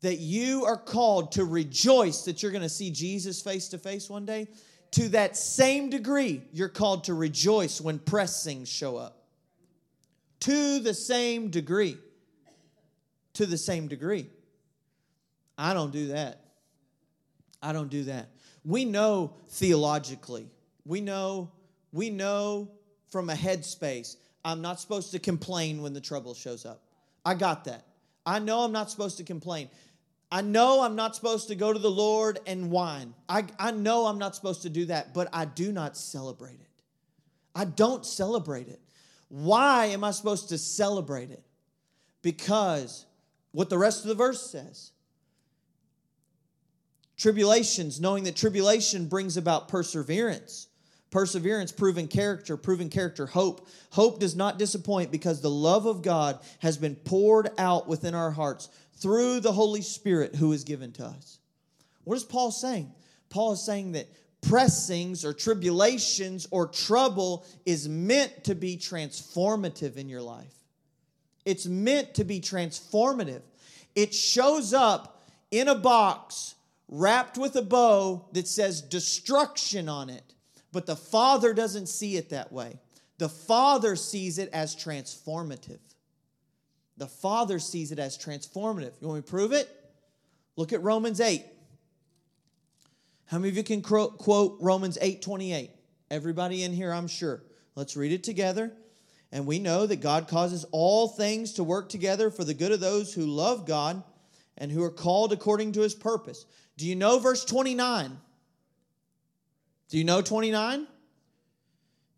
that 0.00 0.18
you 0.18 0.64
are 0.64 0.76
called 0.76 1.32
to 1.32 1.44
rejoice 1.44 2.22
that 2.22 2.42
you're 2.42 2.52
going 2.52 2.62
to 2.62 2.68
see 2.68 2.90
Jesus 2.90 3.40
face 3.42 3.68
to 3.68 3.78
face 3.78 4.08
one 4.08 4.24
day, 4.24 4.48
to 4.92 5.08
that 5.10 5.36
same 5.36 5.90
degree, 5.90 6.42
you're 6.52 6.68
called 6.68 7.04
to 7.04 7.14
rejoice 7.14 7.80
when 7.80 7.98
pressings 7.98 8.68
show 8.68 8.96
up. 8.96 9.19
To 10.40 10.80
the 10.80 10.94
same 10.94 11.50
degree. 11.50 11.96
To 13.34 13.46
the 13.46 13.58
same 13.58 13.88
degree. 13.88 14.26
I 15.56 15.74
don't 15.74 15.92
do 15.92 16.08
that. 16.08 16.40
I 17.62 17.72
don't 17.72 17.90
do 17.90 18.04
that. 18.04 18.28
We 18.64 18.84
know 18.84 19.34
theologically. 19.48 20.48
We 20.84 21.00
know 21.00 21.50
we 21.92 22.10
know 22.10 22.70
from 23.10 23.30
a 23.30 23.34
headspace. 23.34 24.16
I'm 24.44 24.62
not 24.62 24.80
supposed 24.80 25.10
to 25.12 25.18
complain 25.18 25.82
when 25.82 25.92
the 25.92 26.00
trouble 26.00 26.34
shows 26.34 26.64
up. 26.64 26.82
I 27.24 27.34
got 27.34 27.64
that. 27.64 27.84
I 28.24 28.38
know 28.38 28.60
I'm 28.60 28.72
not 28.72 28.90
supposed 28.90 29.18
to 29.18 29.24
complain. 29.24 29.68
I 30.32 30.42
know 30.42 30.82
I'm 30.82 30.94
not 30.94 31.16
supposed 31.16 31.48
to 31.48 31.56
go 31.56 31.72
to 31.72 31.78
the 31.78 31.90
Lord 31.90 32.38
and 32.46 32.70
whine. 32.70 33.14
I, 33.28 33.46
I 33.58 33.72
know 33.72 34.06
I'm 34.06 34.18
not 34.18 34.36
supposed 34.36 34.62
to 34.62 34.70
do 34.70 34.86
that, 34.86 35.12
but 35.12 35.28
I 35.32 35.44
do 35.44 35.72
not 35.72 35.96
celebrate 35.96 36.60
it. 36.60 36.68
I 37.54 37.64
don't 37.64 38.06
celebrate 38.06 38.68
it. 38.68 38.80
Why 39.30 39.86
am 39.86 40.02
I 40.02 40.10
supposed 40.10 40.48
to 40.48 40.58
celebrate 40.58 41.30
it? 41.30 41.42
Because 42.20 43.06
what 43.52 43.70
the 43.70 43.78
rest 43.78 44.02
of 44.02 44.08
the 44.08 44.14
verse 44.14 44.50
says 44.50 44.90
tribulations, 47.16 48.00
knowing 48.00 48.24
that 48.24 48.34
tribulation 48.34 49.06
brings 49.06 49.36
about 49.36 49.68
perseverance. 49.68 50.66
Perseverance, 51.10 51.70
proven 51.70 52.08
character, 52.08 52.56
proven 52.56 52.88
character, 52.88 53.26
hope. 53.26 53.68
Hope 53.90 54.20
does 54.20 54.36
not 54.36 54.58
disappoint 54.58 55.10
because 55.10 55.40
the 55.40 55.50
love 55.50 55.86
of 55.86 56.02
God 56.02 56.38
has 56.60 56.76
been 56.76 56.94
poured 56.94 57.50
out 57.58 57.88
within 57.88 58.14
our 58.14 58.30
hearts 58.30 58.68
through 58.94 59.40
the 59.40 59.52
Holy 59.52 59.82
Spirit 59.82 60.36
who 60.36 60.52
is 60.52 60.64
given 60.64 60.92
to 60.92 61.04
us. 61.04 61.38
What 62.04 62.16
is 62.16 62.24
Paul 62.24 62.50
saying? 62.50 62.92
Paul 63.28 63.52
is 63.52 63.62
saying 63.64 63.92
that 63.92 64.08
pressings 64.42 65.24
or 65.24 65.32
tribulations 65.32 66.46
or 66.50 66.66
trouble 66.66 67.44
is 67.66 67.88
meant 67.88 68.44
to 68.44 68.54
be 68.54 68.76
transformative 68.76 69.96
in 69.96 70.08
your 70.08 70.22
life. 70.22 70.54
It's 71.44 71.66
meant 71.66 72.14
to 72.14 72.24
be 72.24 72.40
transformative. 72.40 73.42
It 73.94 74.14
shows 74.14 74.72
up 74.72 75.22
in 75.50 75.68
a 75.68 75.74
box 75.74 76.54
wrapped 76.88 77.38
with 77.38 77.56
a 77.56 77.62
bow 77.62 78.26
that 78.32 78.48
says 78.48 78.82
destruction 78.82 79.88
on 79.88 80.10
it, 80.10 80.34
but 80.72 80.86
the 80.86 80.96
Father 80.96 81.54
doesn't 81.54 81.86
see 81.86 82.16
it 82.16 82.30
that 82.30 82.52
way. 82.52 82.78
The 83.18 83.28
Father 83.28 83.96
sees 83.96 84.38
it 84.38 84.48
as 84.52 84.74
transformative. 84.74 85.78
The 86.96 87.06
Father 87.06 87.58
sees 87.58 87.92
it 87.92 87.98
as 87.98 88.18
transformative. 88.18 88.92
You 89.00 89.08
want 89.08 89.18
me 89.18 89.22
to 89.22 89.30
prove 89.30 89.52
it? 89.52 89.68
Look 90.56 90.72
at 90.72 90.82
Romans 90.82 91.20
8. 91.20 91.44
How 93.30 93.38
many 93.38 93.50
of 93.50 93.56
you 93.56 93.62
can 93.62 93.80
quote 93.80 94.56
Romans 94.58 94.98
8 95.00 95.22
28? 95.22 95.70
Everybody 96.10 96.64
in 96.64 96.72
here, 96.72 96.92
I'm 96.92 97.06
sure. 97.06 97.44
Let's 97.76 97.96
read 97.96 98.10
it 98.10 98.24
together. 98.24 98.72
And 99.30 99.46
we 99.46 99.60
know 99.60 99.86
that 99.86 100.00
God 100.00 100.26
causes 100.26 100.64
all 100.72 101.06
things 101.06 101.52
to 101.52 101.62
work 101.62 101.88
together 101.88 102.32
for 102.32 102.42
the 102.42 102.54
good 102.54 102.72
of 102.72 102.80
those 102.80 103.14
who 103.14 103.26
love 103.26 103.66
God 103.66 104.02
and 104.58 104.72
who 104.72 104.82
are 104.82 104.90
called 104.90 105.32
according 105.32 105.70
to 105.72 105.80
his 105.80 105.94
purpose. 105.94 106.44
Do 106.76 106.88
you 106.88 106.96
know 106.96 107.20
verse 107.20 107.44
29? 107.44 108.18
Do 109.90 109.98
you 109.98 110.02
know 110.02 110.22
29? 110.22 110.88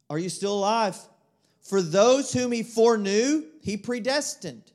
Are 0.09 0.19
you 0.19 0.31
still 0.31 0.55
alive? 0.55 0.97
For 1.61 1.83
those 1.83 2.33
whom 2.33 2.53
he 2.53 2.63
foreknew, 2.63 3.45
he 3.61 3.77
predestined 3.77 4.73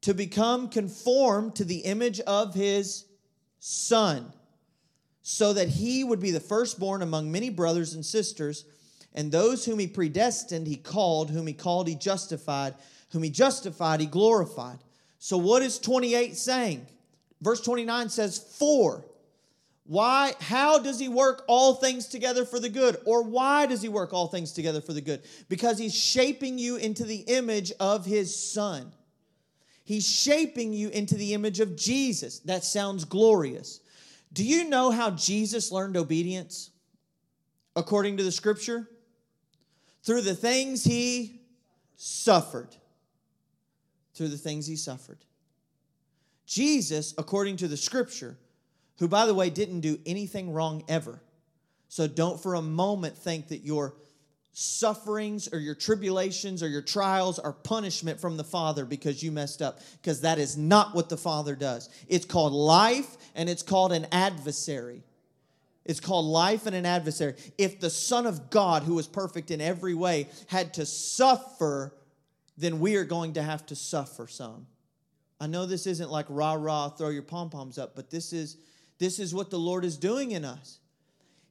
to 0.00 0.12
become 0.12 0.68
conformed 0.70 1.54
to 1.54 1.64
the 1.64 1.78
image 1.78 2.18
of 2.18 2.52
his 2.52 3.04
son, 3.60 4.32
so 5.28 5.52
that 5.52 5.68
he 5.68 6.04
would 6.04 6.20
be 6.20 6.30
the 6.30 6.38
firstborn 6.38 7.02
among 7.02 7.32
many 7.32 7.50
brothers 7.50 7.94
and 7.94 8.06
sisters. 8.06 8.64
And 9.12 9.32
those 9.32 9.64
whom 9.64 9.80
he 9.80 9.88
predestined, 9.88 10.68
he 10.68 10.76
called. 10.76 11.30
Whom 11.30 11.48
he 11.48 11.52
called, 11.52 11.88
he 11.88 11.96
justified. 11.96 12.74
Whom 13.10 13.24
he 13.24 13.30
justified, 13.30 13.98
he 13.98 14.06
glorified. 14.06 14.78
So, 15.18 15.36
what 15.36 15.62
is 15.62 15.80
28 15.80 16.36
saying? 16.36 16.86
Verse 17.40 17.60
29 17.60 18.08
says, 18.08 18.38
For. 18.38 19.04
Why? 19.82 20.32
How 20.40 20.78
does 20.78 21.00
he 21.00 21.08
work 21.08 21.42
all 21.48 21.74
things 21.74 22.06
together 22.06 22.44
for 22.44 22.60
the 22.60 22.68
good? 22.68 22.96
Or 23.04 23.24
why 23.24 23.66
does 23.66 23.82
he 23.82 23.88
work 23.88 24.12
all 24.12 24.28
things 24.28 24.52
together 24.52 24.80
for 24.80 24.92
the 24.92 25.00
good? 25.00 25.24
Because 25.48 25.76
he's 25.76 25.94
shaping 25.94 26.56
you 26.56 26.76
into 26.76 27.02
the 27.02 27.24
image 27.26 27.72
of 27.80 28.06
his 28.06 28.32
son. 28.52 28.92
He's 29.82 30.06
shaping 30.06 30.72
you 30.72 30.88
into 30.90 31.16
the 31.16 31.34
image 31.34 31.58
of 31.58 31.76
Jesus. 31.76 32.38
That 32.40 32.62
sounds 32.62 33.04
glorious. 33.04 33.80
Do 34.36 34.44
you 34.44 34.68
know 34.68 34.90
how 34.90 35.12
Jesus 35.12 35.72
learned 35.72 35.96
obedience? 35.96 36.70
According 37.74 38.18
to 38.18 38.22
the 38.22 38.30
scripture? 38.30 38.86
Through 40.02 40.20
the 40.20 40.34
things 40.34 40.84
he 40.84 41.40
suffered. 41.96 42.68
Through 44.14 44.28
the 44.28 44.36
things 44.36 44.66
he 44.66 44.76
suffered. 44.76 45.24
Jesus, 46.44 47.14
according 47.16 47.56
to 47.56 47.66
the 47.66 47.78
scripture, 47.78 48.36
who, 48.98 49.08
by 49.08 49.24
the 49.24 49.32
way, 49.32 49.48
didn't 49.48 49.80
do 49.80 49.98
anything 50.04 50.52
wrong 50.52 50.84
ever. 50.86 51.22
So 51.88 52.06
don't 52.06 52.38
for 52.38 52.56
a 52.56 52.62
moment 52.62 53.16
think 53.16 53.48
that 53.48 53.64
your 53.64 53.94
sufferings 54.58 55.52
or 55.52 55.58
your 55.58 55.74
tribulations 55.74 56.62
or 56.62 56.68
your 56.68 56.80
trials 56.80 57.38
are 57.38 57.52
punishment 57.52 58.18
from 58.18 58.38
the 58.38 58.44
Father 58.44 58.86
because 58.86 59.22
you 59.22 59.30
messed 59.30 59.60
up, 59.60 59.80
because 60.00 60.22
that 60.22 60.38
is 60.38 60.56
not 60.56 60.94
what 60.94 61.10
the 61.10 61.16
Father 61.18 61.54
does. 61.54 61.90
It's 62.08 62.24
called 62.24 62.54
life 62.54 63.18
and 63.34 63.50
it's 63.50 63.62
called 63.62 63.92
an 63.92 64.06
adversary. 64.12 65.02
It's 65.84 66.00
called 66.00 66.24
life 66.24 66.64
and 66.64 66.74
an 66.74 66.86
adversary. 66.86 67.34
If 67.58 67.80
the 67.80 67.90
Son 67.90 68.24
of 68.24 68.48
God, 68.48 68.82
who 68.82 68.94
was 68.94 69.06
perfect 69.06 69.50
in 69.50 69.60
every 69.60 69.92
way, 69.92 70.26
had 70.46 70.72
to 70.74 70.86
suffer, 70.86 71.94
then 72.56 72.80
we 72.80 72.96
are 72.96 73.04
going 73.04 73.34
to 73.34 73.42
have 73.42 73.66
to 73.66 73.76
suffer 73.76 74.26
some. 74.26 74.66
I 75.38 75.48
know 75.48 75.66
this 75.66 75.86
isn't 75.86 76.10
like 76.10 76.24
rah 76.30 76.54
rah, 76.54 76.88
throw 76.88 77.10
your 77.10 77.24
pom 77.24 77.50
poms 77.50 77.76
up, 77.76 77.94
but 77.94 78.08
this 78.10 78.32
is 78.32 78.56
this 78.96 79.18
is 79.18 79.34
what 79.34 79.50
the 79.50 79.58
Lord 79.58 79.84
is 79.84 79.98
doing 79.98 80.30
in 80.30 80.46
us. 80.46 80.78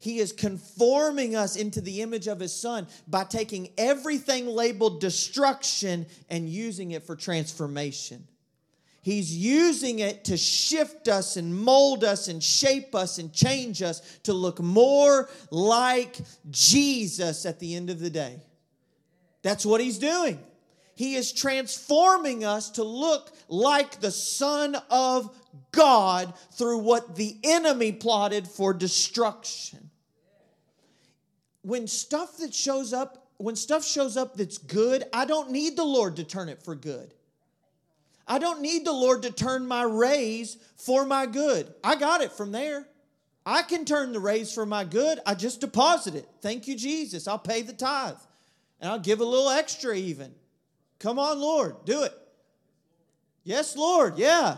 He 0.06 0.20
is 0.20 0.32
conforming 0.32 1.36
us 1.36 1.56
into 1.56 1.82
the 1.82 2.04
image 2.04 2.28
of 2.28 2.40
His 2.40 2.54
Son 2.54 2.86
by 3.08 3.24
taking 3.24 3.70
everything 3.76 4.46
labeled 4.46 5.02
destruction 5.02 6.06
and 6.30 6.48
using 6.48 6.92
it 6.92 7.02
for 7.02 7.16
transformation. 7.16 8.28
He's 9.02 9.36
using 9.36 9.98
it 9.98 10.26
to 10.26 10.38
shift 10.38 11.08
us 11.08 11.38
and 11.38 11.58
mold 11.58 12.04
us 12.04 12.28
and 12.28 12.44
shape 12.44 12.94
us 12.94 13.18
and 13.18 13.34
change 13.34 13.82
us 13.82 14.20
to 14.26 14.34
look 14.34 14.62
more 14.62 15.28
like 15.50 16.20
Jesus 16.52 17.48
at 17.48 17.60
the 17.60 17.74
end 17.74 17.90
of 17.90 18.00
the 18.00 18.12
day. 18.12 18.44
That's 19.42 19.66
what 19.66 19.82
He's 19.82 19.98
doing. 19.98 20.38
He 20.94 21.16
is 21.16 21.34
transforming 21.34 22.46
us 22.46 22.70
to 22.74 22.84
look 22.84 23.32
like 23.50 24.02
the 24.02 24.12
Son 24.12 24.78
of 24.92 25.36
God 25.72 26.32
through 26.52 26.78
what 26.78 27.16
the 27.16 27.36
enemy 27.44 27.92
plotted 27.92 28.48
for 28.48 28.72
destruction. 28.72 29.90
When 31.66 31.88
stuff 31.88 32.38
that 32.38 32.54
shows 32.54 32.94
up, 32.94 33.28
when 33.38 33.56
stuff 33.56 33.84
shows 33.84 34.18
up 34.18 34.38
that's 34.38 34.60
good, 34.60 35.04
I 35.12 35.26
don't 35.26 35.50
need 35.50 35.76
the 35.76 35.84
Lord 35.84 36.18
to 36.18 36.24
turn 36.24 36.48
it 36.48 36.62
for 36.62 36.76
good. 36.76 37.12
I 38.28 38.38
don't 38.38 38.62
need 38.62 38.86
the 38.86 38.92
Lord 38.92 39.24
to 39.24 39.32
turn 39.32 39.68
my 39.68 39.82
raise 39.82 40.58
for 40.78 41.06
my 41.06 41.26
good. 41.26 41.74
I 41.84 41.96
got 41.96 42.22
it 42.22 42.32
from 42.32 42.52
there. 42.52 42.88
I 43.48 43.64
can 43.64 43.84
turn 43.84 44.14
the 44.14 44.20
raise 44.20 44.54
for 44.54 44.68
my 44.68 44.84
good. 44.84 45.20
I 45.26 45.34
just 45.34 45.60
deposit 45.60 46.14
it. 46.14 46.30
Thank 46.40 46.68
you, 46.68 46.76
Jesus. 46.76 47.28
I'll 47.28 47.40
pay 47.40 47.64
the 47.64 47.74
tithe. 47.74 48.14
And 48.80 48.92
I'll 48.92 49.00
give 49.00 49.20
a 49.20 49.26
little 49.26 49.50
extra 49.50 49.96
even. 49.96 50.36
Come 51.00 51.18
on, 51.18 51.40
Lord, 51.40 51.84
do 51.84 52.04
it. 52.04 52.14
Yes, 53.44 53.76
Lord, 53.76 54.20
yeah. 54.20 54.58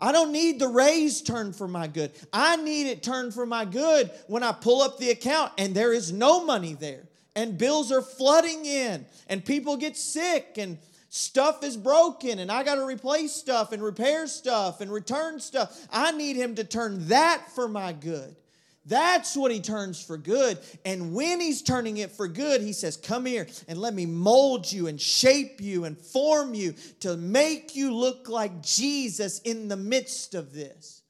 I 0.00 0.12
don't 0.12 0.32
need 0.32 0.58
the 0.58 0.68
raise 0.68 1.22
turned 1.22 1.54
for 1.56 1.68
my 1.68 1.86
good. 1.86 2.12
I 2.32 2.56
need 2.56 2.86
it 2.86 3.02
turned 3.02 3.34
for 3.34 3.46
my 3.46 3.64
good 3.64 4.10
when 4.26 4.42
I 4.42 4.52
pull 4.52 4.82
up 4.82 4.98
the 4.98 5.10
account 5.10 5.52
and 5.58 5.74
there 5.74 5.92
is 5.92 6.12
no 6.12 6.44
money 6.44 6.74
there 6.74 7.04
and 7.36 7.56
bills 7.58 7.92
are 7.92 8.02
flooding 8.02 8.64
in 8.64 9.06
and 9.28 9.44
people 9.44 9.76
get 9.76 9.96
sick 9.96 10.54
and 10.56 10.78
stuff 11.08 11.64
is 11.64 11.76
broken 11.76 12.38
and 12.38 12.50
I 12.50 12.62
got 12.62 12.76
to 12.76 12.84
replace 12.84 13.32
stuff 13.32 13.72
and 13.72 13.82
repair 13.82 14.26
stuff 14.26 14.80
and 14.80 14.90
return 14.90 15.40
stuff. 15.40 15.86
I 15.92 16.12
need 16.12 16.36
him 16.36 16.54
to 16.56 16.64
turn 16.64 17.08
that 17.08 17.50
for 17.54 17.68
my 17.68 17.92
good. 17.92 18.36
That's 18.90 19.36
what 19.36 19.52
he 19.52 19.60
turns 19.60 20.02
for 20.02 20.18
good. 20.18 20.58
And 20.84 21.14
when 21.14 21.40
he's 21.40 21.62
turning 21.62 21.98
it 21.98 22.10
for 22.10 22.26
good, 22.26 22.60
he 22.60 22.72
says, 22.72 22.96
Come 22.96 23.24
here 23.24 23.46
and 23.68 23.78
let 23.78 23.94
me 23.94 24.04
mold 24.04 24.70
you 24.70 24.88
and 24.88 25.00
shape 25.00 25.60
you 25.60 25.84
and 25.84 25.96
form 25.96 26.54
you 26.54 26.74
to 26.98 27.16
make 27.16 27.76
you 27.76 27.94
look 27.94 28.28
like 28.28 28.62
Jesus 28.62 29.38
in 29.42 29.68
the 29.68 29.76
midst 29.76 30.34
of 30.34 30.52
this. 30.52 31.02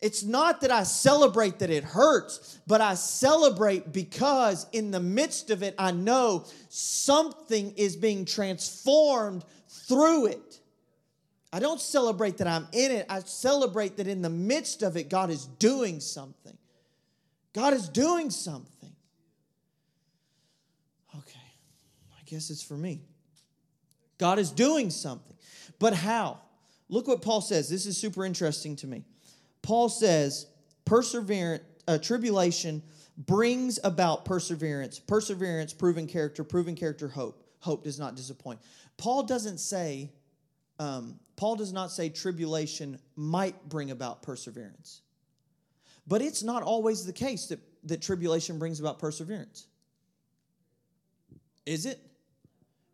It's 0.00 0.24
not 0.24 0.62
that 0.62 0.70
I 0.70 0.84
celebrate 0.84 1.58
that 1.58 1.68
it 1.68 1.84
hurts, 1.84 2.58
but 2.66 2.80
I 2.80 2.94
celebrate 2.94 3.92
because 3.92 4.66
in 4.72 4.90
the 4.90 5.00
midst 5.00 5.50
of 5.50 5.62
it, 5.62 5.74
I 5.78 5.90
know 5.90 6.46
something 6.70 7.74
is 7.76 7.96
being 7.96 8.24
transformed 8.24 9.44
through 9.68 10.28
it. 10.28 10.58
I 11.52 11.58
don't 11.58 11.82
celebrate 11.82 12.38
that 12.38 12.46
I'm 12.46 12.66
in 12.72 12.92
it, 12.92 13.04
I 13.10 13.20
celebrate 13.20 13.98
that 13.98 14.06
in 14.06 14.22
the 14.22 14.30
midst 14.30 14.82
of 14.82 14.96
it, 14.96 15.10
God 15.10 15.28
is 15.28 15.44
doing 15.44 16.00
something. 16.00 16.56
God 17.52 17.74
is 17.74 17.88
doing 17.88 18.30
something. 18.30 18.92
Okay, 21.16 21.52
I 22.18 22.22
guess 22.26 22.50
it's 22.50 22.62
for 22.62 22.76
me. 22.76 23.02
God 24.18 24.38
is 24.38 24.50
doing 24.50 24.90
something. 24.90 25.36
But 25.78 25.94
how? 25.94 26.40
Look 26.88 27.08
what 27.08 27.22
Paul 27.22 27.40
says. 27.40 27.68
This 27.68 27.86
is 27.86 27.96
super 27.96 28.24
interesting 28.24 28.76
to 28.76 28.86
me. 28.86 29.04
Paul 29.62 29.88
says, 29.88 30.46
perseverance, 30.84 31.62
uh, 31.88 31.98
tribulation 31.98 32.82
brings 33.16 33.78
about 33.82 34.24
perseverance. 34.24 34.98
Perseverance, 34.98 35.72
proven 35.72 36.06
character, 36.06 36.44
proven 36.44 36.74
character, 36.74 37.08
hope. 37.08 37.42
Hope 37.60 37.84
does 37.84 37.98
not 37.98 38.14
disappoint. 38.14 38.60
Paul 38.96 39.24
doesn't 39.24 39.58
say, 39.58 40.10
um, 40.78 41.18
Paul 41.36 41.56
does 41.56 41.72
not 41.72 41.90
say 41.90 42.08
tribulation 42.08 42.98
might 43.16 43.68
bring 43.68 43.90
about 43.90 44.22
perseverance. 44.22 45.02
But 46.10 46.22
it's 46.22 46.42
not 46.42 46.64
always 46.64 47.06
the 47.06 47.12
case 47.12 47.46
that, 47.46 47.60
that 47.84 48.02
tribulation 48.02 48.58
brings 48.58 48.80
about 48.80 48.98
perseverance. 48.98 49.68
Is 51.64 51.86
it? 51.86 52.00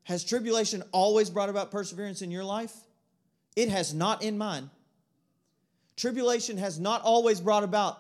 Has 0.02 0.22
tribulation 0.22 0.82
always 0.92 1.30
brought 1.30 1.48
about 1.48 1.70
perseverance 1.70 2.20
in 2.20 2.30
your 2.30 2.44
life? 2.44 2.74
It 3.56 3.70
has 3.70 3.94
not 3.94 4.22
in 4.22 4.36
mine. 4.36 4.68
Tribulation 5.96 6.58
has 6.58 6.78
not 6.78 7.00
always 7.00 7.40
brought 7.40 7.64
about 7.64 7.98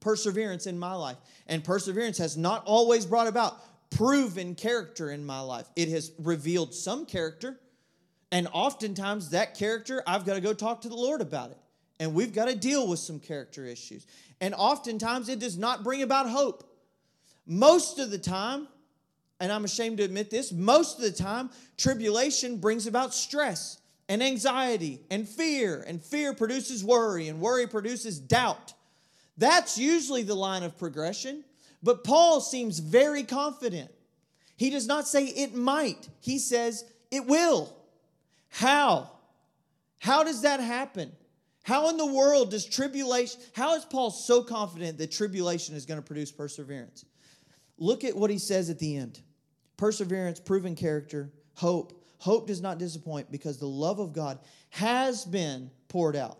perseverance 0.00 0.66
in 0.66 0.78
my 0.78 0.94
life, 0.94 1.18
and 1.46 1.62
perseverance 1.62 2.16
has 2.16 2.38
not 2.38 2.62
always 2.64 3.04
brought 3.04 3.26
about 3.26 3.58
proven 3.90 4.54
character 4.54 5.10
in 5.10 5.26
my 5.26 5.40
life. 5.40 5.66
It 5.76 5.90
has 5.90 6.10
revealed 6.18 6.72
some 6.72 7.04
character, 7.04 7.60
and 8.32 8.48
oftentimes 8.50 9.30
that 9.30 9.58
character, 9.58 10.02
I've 10.06 10.24
got 10.24 10.34
to 10.34 10.40
go 10.40 10.54
talk 10.54 10.80
to 10.80 10.88
the 10.88 10.96
Lord 10.96 11.20
about 11.20 11.50
it. 11.50 11.58
And 12.00 12.14
we've 12.14 12.34
got 12.34 12.46
to 12.46 12.56
deal 12.56 12.88
with 12.88 12.98
some 12.98 13.20
character 13.20 13.64
issues. 13.64 14.06
And 14.40 14.54
oftentimes 14.54 15.28
it 15.28 15.38
does 15.38 15.56
not 15.56 15.84
bring 15.84 16.02
about 16.02 16.28
hope. 16.28 16.64
Most 17.46 17.98
of 17.98 18.10
the 18.10 18.18
time, 18.18 18.68
and 19.38 19.52
I'm 19.52 19.64
ashamed 19.64 19.98
to 19.98 20.04
admit 20.04 20.30
this, 20.30 20.52
most 20.52 20.96
of 20.98 21.02
the 21.02 21.12
time, 21.12 21.50
tribulation 21.76 22.56
brings 22.56 22.86
about 22.86 23.14
stress 23.14 23.78
and 24.08 24.22
anxiety 24.22 25.00
and 25.10 25.28
fear, 25.28 25.84
and 25.86 26.02
fear 26.02 26.34
produces 26.34 26.84
worry, 26.84 27.28
and 27.28 27.40
worry 27.40 27.66
produces 27.66 28.18
doubt. 28.18 28.74
That's 29.36 29.78
usually 29.78 30.22
the 30.22 30.34
line 30.34 30.62
of 30.62 30.78
progression. 30.78 31.44
But 31.82 32.04
Paul 32.04 32.40
seems 32.40 32.78
very 32.78 33.24
confident. 33.24 33.90
He 34.56 34.70
does 34.70 34.86
not 34.86 35.06
say 35.06 35.26
it 35.26 35.54
might, 35.54 36.08
he 36.20 36.38
says 36.38 36.84
it 37.10 37.26
will. 37.26 37.74
How? 38.48 39.10
How 39.98 40.22
does 40.22 40.42
that 40.42 40.60
happen? 40.60 41.12
How 41.64 41.90
in 41.90 41.96
the 41.96 42.06
world 42.06 42.52
does 42.52 42.64
tribulation, 42.64 43.40
how 43.52 43.74
is 43.74 43.84
Paul 43.84 44.10
so 44.10 44.42
confident 44.42 44.98
that 44.98 45.10
tribulation 45.10 45.74
is 45.74 45.84
going 45.84 46.00
to 46.00 46.06
produce 46.06 46.30
perseverance? 46.30 47.04
Look 47.76 48.04
at 48.04 48.16
what 48.16 48.30
he 48.30 48.38
says 48.38 48.70
at 48.70 48.78
the 48.78 48.96
end 48.96 49.20
perseverance, 49.76 50.38
proven 50.38 50.76
character, 50.76 51.32
hope, 51.54 52.04
Hope 52.24 52.46
does 52.46 52.62
not 52.62 52.78
disappoint 52.78 53.30
because 53.30 53.58
the 53.58 53.66
love 53.66 53.98
of 53.98 54.14
God 54.14 54.38
has 54.70 55.26
been 55.26 55.70
poured 55.88 56.16
out 56.16 56.38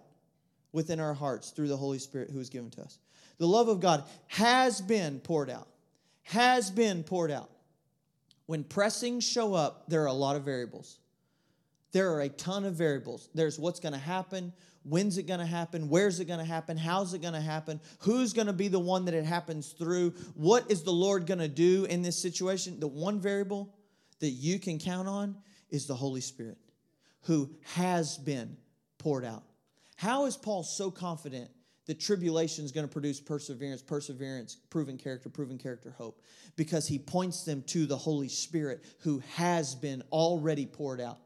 within 0.72 0.98
our 0.98 1.12
hearts 1.12 1.50
through 1.50 1.68
the 1.68 1.76
Holy 1.76 1.98
Spirit 1.98 2.30
who 2.30 2.40
is 2.40 2.48
given 2.48 2.70
to 2.70 2.80
us. 2.80 2.98
The 3.36 3.46
love 3.46 3.68
of 3.68 3.80
God 3.80 4.04
has 4.28 4.80
been 4.80 5.20
poured 5.20 5.50
out. 5.50 5.68
Has 6.22 6.70
been 6.70 7.02
poured 7.02 7.30
out. 7.30 7.50
When 8.46 8.64
pressings 8.64 9.24
show 9.24 9.52
up, 9.52 9.84
there 9.86 10.02
are 10.02 10.06
a 10.06 10.12
lot 10.14 10.36
of 10.36 10.42
variables. 10.42 10.96
There 11.92 12.14
are 12.14 12.22
a 12.22 12.30
ton 12.30 12.64
of 12.64 12.76
variables. 12.76 13.28
There's 13.34 13.58
what's 13.58 13.80
going 13.80 13.92
to 13.92 13.98
happen, 13.98 14.54
when's 14.84 15.18
it 15.18 15.24
going 15.24 15.40
to 15.40 15.46
happen, 15.46 15.88
where's 15.88 16.20
it 16.20 16.26
going 16.26 16.38
to 16.38 16.44
happen, 16.44 16.76
how's 16.76 17.14
it 17.14 17.22
going 17.22 17.34
to 17.34 17.40
happen, 17.40 17.80
who's 18.00 18.32
going 18.32 18.46
to 18.46 18.52
be 18.52 18.68
the 18.68 18.78
one 18.78 19.06
that 19.06 19.14
it 19.14 19.24
happens 19.24 19.70
through, 19.70 20.10
what 20.34 20.70
is 20.70 20.82
the 20.82 20.92
Lord 20.92 21.26
going 21.26 21.40
to 21.40 21.48
do 21.48 21.86
in 21.86 22.02
this 22.02 22.20
situation. 22.20 22.78
The 22.78 22.86
one 22.86 23.18
variable 23.18 23.74
that 24.20 24.30
you 24.30 24.58
can 24.58 24.78
count 24.78 25.08
on 25.08 25.36
is 25.70 25.86
the 25.86 25.94
Holy 25.94 26.20
Spirit 26.20 26.58
who 27.22 27.50
has 27.74 28.18
been 28.18 28.56
poured 28.98 29.24
out. 29.24 29.42
How 29.96 30.26
is 30.26 30.36
Paul 30.36 30.62
so 30.62 30.90
confident 30.90 31.50
that 31.86 32.00
tribulation 32.00 32.64
is 32.64 32.72
going 32.72 32.86
to 32.86 32.92
produce 32.92 33.20
perseverance, 33.20 33.82
perseverance, 33.82 34.56
proven 34.70 34.98
character, 34.98 35.28
proven 35.28 35.58
character, 35.58 35.90
hope? 35.90 36.20
Because 36.56 36.86
he 36.86 36.98
points 36.98 37.44
them 37.44 37.62
to 37.68 37.86
the 37.86 37.96
Holy 37.96 38.28
Spirit 38.28 38.84
who 39.00 39.22
has 39.34 39.74
been 39.74 40.02
already 40.12 40.66
poured 40.66 41.00
out. 41.00 41.18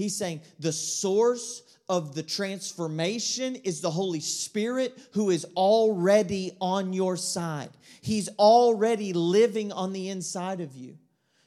He's 0.00 0.16
saying 0.16 0.40
the 0.58 0.72
source 0.72 1.62
of 1.86 2.14
the 2.14 2.22
transformation 2.22 3.56
is 3.56 3.82
the 3.82 3.90
Holy 3.90 4.20
Spirit 4.20 4.98
who 5.12 5.28
is 5.28 5.44
already 5.56 6.56
on 6.58 6.94
your 6.94 7.18
side. 7.18 7.68
He's 8.00 8.28
already 8.38 9.12
living 9.12 9.72
on 9.72 9.92
the 9.92 10.08
inside 10.08 10.60
of 10.60 10.74
you 10.74 10.96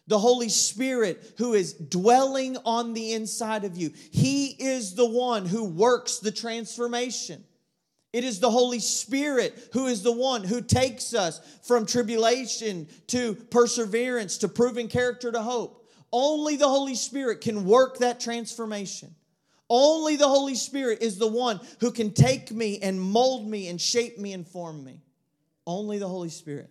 the 0.08 0.20
Holy 0.20 0.50
Spirit 0.50 1.34
who 1.38 1.54
is 1.54 1.74
dwelling 1.74 2.58
on 2.66 2.94
the 2.94 3.14
inside 3.14 3.64
of 3.64 3.78
you. 3.78 3.92
He 4.12 4.48
is 4.48 4.96
the 4.96 5.10
one 5.10 5.46
who 5.46 5.64
works 5.64 6.20
the 6.20 6.32
transformation. 6.32 7.44
It 8.12 8.24
is 8.24 8.40
the 8.40 8.52
Holy 8.52 8.80
Spirit 8.80 9.70
who 9.74 9.88
is 9.88 10.04
the 10.04 10.12
one 10.12 10.44
who 10.44 10.62
takes 10.62 11.14
us 11.14 11.40
from 11.64 11.86
tribulation 11.86 12.88
to 13.08 13.34
perseverance 13.34 14.40
to 14.40 14.48
proven 14.48 14.88
character 14.90 15.32
to 15.32 15.42
hope. 15.42 15.83
Only 16.14 16.58
the 16.58 16.70
Holy 16.70 16.94
Spirit 16.94 17.42
can 17.42 17.66
work 17.66 17.98
that 17.98 18.20
transformation. 18.20 19.16
Only 19.68 20.16
the 20.16 20.28
Holy 20.28 20.54
Spirit 20.54 21.02
is 21.02 21.18
the 21.18 21.28
one 21.28 21.60
who 21.80 21.92
can 21.92 22.14
take 22.14 22.52
me 22.52 22.78
and 22.80 23.02
mold 23.02 23.50
me 23.50 23.68
and 23.68 23.82
shape 23.82 24.20
me 24.20 24.32
and 24.34 24.48
form 24.48 24.84
me. 24.84 25.02
Only 25.66 25.98
the 25.98 26.08
Holy 26.08 26.30
Spirit. 26.30 26.70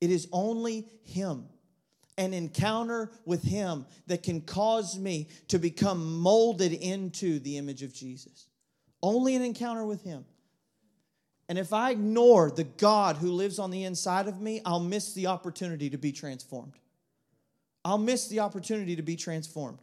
It 0.00 0.10
is 0.10 0.26
only 0.32 0.88
Him 1.04 1.46
an 2.18 2.34
encounter 2.34 3.12
with 3.24 3.42
Him 3.42 3.86
that 4.08 4.24
can 4.24 4.40
cause 4.40 4.98
me 4.98 5.28
to 5.48 5.58
become 5.58 6.18
molded 6.18 6.72
into 6.72 7.38
the 7.38 7.58
image 7.58 7.82
of 7.82 7.94
Jesus. 7.94 8.48
Only 9.02 9.36
an 9.36 9.42
encounter 9.42 9.86
with 9.86 10.02
Him. 10.02 10.24
And 11.48 11.58
if 11.58 11.72
I 11.72 11.90
ignore 11.90 12.50
the 12.50 12.64
God 12.64 13.16
who 13.16 13.30
lives 13.30 13.58
on 13.58 13.70
the 13.70 13.84
inside 13.84 14.26
of 14.26 14.40
me, 14.40 14.60
I'll 14.64 14.80
miss 14.80 15.12
the 15.12 15.26
opportunity 15.26 15.90
to 15.90 15.98
be 15.98 16.10
transformed. 16.10 16.74
I'll 17.84 17.98
miss 17.98 18.28
the 18.28 18.40
opportunity 18.40 18.96
to 18.96 19.02
be 19.02 19.16
transformed. 19.16 19.78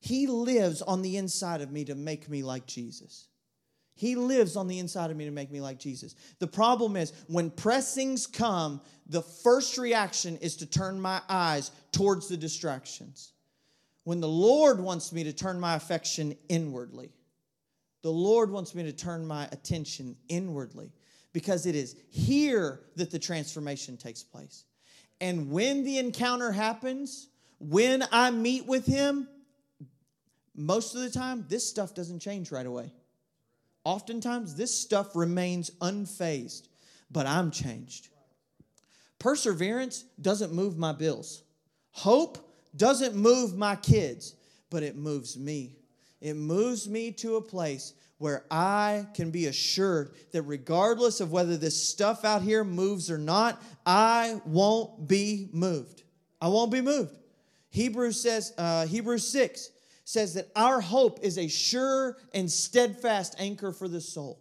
He 0.00 0.26
lives 0.26 0.82
on 0.82 1.02
the 1.02 1.16
inside 1.16 1.60
of 1.60 1.70
me 1.70 1.84
to 1.84 1.94
make 1.94 2.28
me 2.28 2.42
like 2.42 2.66
Jesus. 2.66 3.28
He 3.94 4.14
lives 4.14 4.54
on 4.54 4.68
the 4.68 4.78
inside 4.78 5.10
of 5.10 5.16
me 5.16 5.24
to 5.24 5.32
make 5.32 5.50
me 5.50 5.60
like 5.60 5.80
Jesus. 5.80 6.14
The 6.38 6.46
problem 6.46 6.96
is 6.96 7.12
when 7.26 7.50
pressings 7.50 8.28
come, 8.28 8.80
the 9.08 9.22
first 9.22 9.76
reaction 9.76 10.36
is 10.36 10.56
to 10.58 10.66
turn 10.66 11.00
my 11.00 11.20
eyes 11.28 11.72
towards 11.90 12.28
the 12.28 12.36
distractions. 12.36 13.32
When 14.04 14.20
the 14.20 14.28
Lord 14.28 14.80
wants 14.80 15.12
me 15.12 15.24
to 15.24 15.32
turn 15.32 15.58
my 15.58 15.74
affection 15.74 16.36
inwardly, 16.48 17.10
the 18.02 18.12
Lord 18.12 18.52
wants 18.52 18.72
me 18.72 18.84
to 18.84 18.92
turn 18.92 19.26
my 19.26 19.48
attention 19.50 20.16
inwardly 20.28 20.92
because 21.32 21.66
it 21.66 21.74
is 21.74 21.96
here 22.10 22.80
that 22.94 23.10
the 23.10 23.18
transformation 23.18 23.96
takes 23.96 24.22
place. 24.22 24.64
And 25.20 25.50
when 25.50 25.84
the 25.84 25.98
encounter 25.98 26.52
happens, 26.52 27.28
when 27.58 28.04
I 28.12 28.30
meet 28.30 28.66
with 28.66 28.86
Him, 28.86 29.28
most 30.54 30.94
of 30.94 31.02
the 31.02 31.10
time, 31.10 31.44
this 31.48 31.68
stuff 31.68 31.94
doesn't 31.94 32.20
change 32.20 32.50
right 32.50 32.66
away 32.66 32.92
Oftentimes, 33.88 34.54
this 34.54 34.78
stuff 34.78 35.16
remains 35.16 35.70
unfazed, 35.80 36.68
but 37.10 37.26
I'm 37.26 37.50
changed. 37.50 38.08
Perseverance 39.18 40.04
doesn't 40.20 40.52
move 40.52 40.76
my 40.76 40.92
bills. 40.92 41.42
Hope 41.92 42.36
doesn't 42.76 43.16
move 43.16 43.56
my 43.56 43.76
kids, 43.76 44.34
but 44.68 44.82
it 44.82 44.94
moves 44.94 45.38
me. 45.38 45.76
It 46.20 46.34
moves 46.34 46.86
me 46.86 47.12
to 47.12 47.36
a 47.36 47.40
place 47.40 47.94
where 48.18 48.44
I 48.50 49.06
can 49.14 49.30
be 49.30 49.46
assured 49.46 50.12
that 50.32 50.42
regardless 50.42 51.20
of 51.20 51.32
whether 51.32 51.56
this 51.56 51.80
stuff 51.80 52.24
out 52.24 52.42
here 52.42 52.64
moves 52.64 53.10
or 53.10 53.18
not, 53.18 53.62
I 53.86 54.40
won't 54.44 55.08
be 55.08 55.48
moved. 55.52 56.02
I 56.40 56.48
won't 56.48 56.72
be 56.72 56.80
moved. 56.80 57.16
Hebrews 57.70 58.20
says, 58.20 58.52
uh, 58.58 58.86
Hebrews 58.86 59.26
6 59.28 59.70
says 60.04 60.34
that 60.34 60.48
our 60.56 60.80
hope 60.80 61.20
is 61.22 61.38
a 61.38 61.48
sure 61.48 62.16
and 62.34 62.50
steadfast 62.50 63.36
anchor 63.38 63.72
for 63.72 63.88
the 63.88 64.00
soul. 64.00 64.40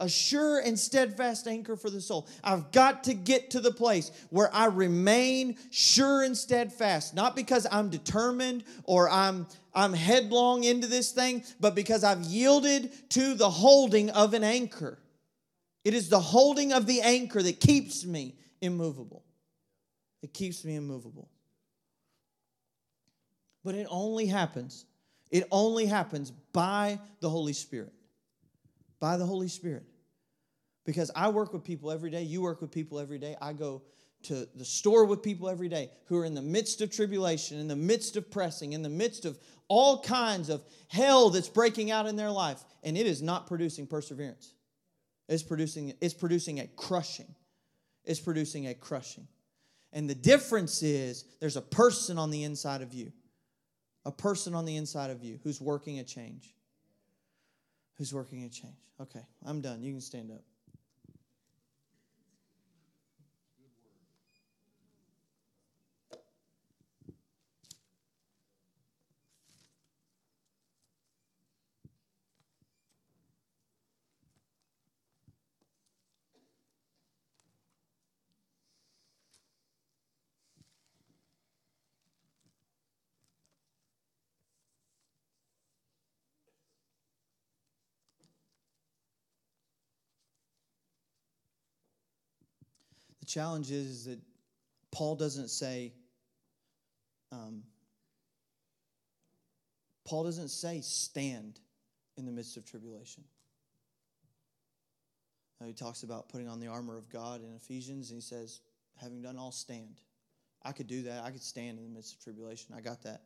A 0.00 0.08
sure 0.08 0.60
and 0.60 0.78
steadfast 0.78 1.48
anchor 1.48 1.76
for 1.76 1.90
the 1.90 2.00
soul. 2.00 2.28
I've 2.44 2.70
got 2.70 3.04
to 3.04 3.14
get 3.14 3.50
to 3.50 3.60
the 3.60 3.72
place 3.72 4.12
where 4.30 4.48
I 4.54 4.66
remain 4.66 5.56
sure 5.70 6.22
and 6.22 6.36
steadfast, 6.36 7.14
not 7.14 7.34
because 7.34 7.66
I'm 7.70 7.88
determined 7.88 8.64
or 8.84 9.10
I'm 9.10 9.46
I'm 9.74 9.92
headlong 9.92 10.64
into 10.64 10.86
this 10.88 11.12
thing, 11.12 11.44
but 11.60 11.74
because 11.74 12.02
I've 12.02 12.22
yielded 12.22 12.90
to 13.10 13.34
the 13.34 13.50
holding 13.50 14.10
of 14.10 14.34
an 14.34 14.42
anchor. 14.42 14.98
It 15.84 15.94
is 15.94 16.08
the 16.08 16.20
holding 16.20 16.72
of 16.72 16.86
the 16.86 17.00
anchor 17.00 17.42
that 17.42 17.60
keeps 17.60 18.04
me 18.04 18.34
immovable. 18.60 19.24
It 20.22 20.32
keeps 20.34 20.64
me 20.64 20.74
immovable. 20.74 21.28
But 23.64 23.74
it 23.74 23.86
only 23.90 24.26
happens, 24.26 24.86
it 25.30 25.46
only 25.50 25.86
happens 25.86 26.30
by 26.52 26.98
the 27.20 27.28
Holy 27.28 27.52
Spirit. 27.52 27.92
By 29.00 29.16
the 29.16 29.26
Holy 29.26 29.48
Spirit. 29.48 29.84
Because 30.84 31.10
I 31.14 31.28
work 31.28 31.52
with 31.52 31.64
people 31.64 31.90
every 31.90 32.10
day, 32.10 32.22
you 32.22 32.40
work 32.40 32.60
with 32.60 32.70
people 32.70 32.98
every 32.98 33.18
day. 33.18 33.36
I 33.42 33.52
go 33.52 33.82
to 34.24 34.48
the 34.54 34.64
store 34.64 35.04
with 35.04 35.22
people 35.22 35.48
every 35.48 35.68
day 35.68 35.90
who 36.06 36.16
are 36.18 36.24
in 36.24 36.34
the 36.34 36.42
midst 36.42 36.80
of 36.80 36.90
tribulation, 36.90 37.58
in 37.58 37.68
the 37.68 37.76
midst 37.76 38.16
of 38.16 38.30
pressing, 38.30 38.72
in 38.72 38.82
the 38.82 38.88
midst 38.88 39.24
of 39.24 39.38
all 39.68 40.02
kinds 40.02 40.48
of 40.48 40.64
hell 40.88 41.30
that's 41.30 41.48
breaking 41.48 41.90
out 41.90 42.06
in 42.06 42.16
their 42.16 42.30
life, 42.30 42.64
and 42.82 42.96
it 42.96 43.06
is 43.06 43.22
not 43.22 43.46
producing 43.46 43.86
perseverance. 43.86 44.54
It's 45.28 45.42
producing, 45.42 45.92
it's 46.00 46.14
producing 46.14 46.60
a 46.60 46.66
crushing. 46.66 47.34
It's 48.04 48.20
producing 48.20 48.68
a 48.68 48.74
crushing. 48.74 49.28
And 49.92 50.08
the 50.08 50.14
difference 50.14 50.82
is 50.82 51.24
there's 51.40 51.56
a 51.56 51.62
person 51.62 52.18
on 52.18 52.30
the 52.30 52.44
inside 52.44 52.80
of 52.80 52.94
you, 52.94 53.12
a 54.04 54.12
person 54.12 54.54
on 54.54 54.64
the 54.64 54.76
inside 54.76 55.10
of 55.10 55.22
you 55.22 55.38
who's 55.42 55.60
working 55.60 55.98
a 55.98 56.04
change. 56.04 56.54
Who's 57.98 58.14
working 58.14 58.44
a 58.44 58.48
change. 58.48 58.76
Okay, 59.00 59.26
I'm 59.44 59.60
done. 59.60 59.82
You 59.82 59.92
can 59.92 60.00
stand 60.00 60.30
up. 60.30 60.42
Challenge 93.28 93.70
is 93.70 94.06
that 94.06 94.18
Paul 94.90 95.14
doesn't 95.14 95.48
say, 95.48 95.92
um, 97.30 97.62
Paul 100.04 100.24
doesn't 100.24 100.48
say 100.48 100.80
stand 100.80 101.60
in 102.16 102.24
the 102.24 102.32
midst 102.32 102.56
of 102.56 102.64
tribulation. 102.64 103.22
Now, 105.60 105.66
he 105.66 105.72
talks 105.72 106.02
about 106.02 106.28
putting 106.28 106.48
on 106.48 106.60
the 106.60 106.68
armor 106.68 106.96
of 106.96 107.10
God 107.10 107.42
in 107.42 107.54
Ephesians, 107.54 108.10
and 108.10 108.16
he 108.16 108.22
says, 108.22 108.60
having 108.96 109.22
done 109.22 109.36
all, 109.36 109.52
stand. 109.52 110.00
I 110.62 110.72
could 110.72 110.86
do 110.86 111.02
that. 111.02 111.24
I 111.24 111.30
could 111.30 111.42
stand 111.42 111.78
in 111.78 111.84
the 111.84 111.90
midst 111.90 112.14
of 112.14 112.22
tribulation. 112.22 112.74
I 112.76 112.80
got 112.80 113.02
that. 113.02 113.22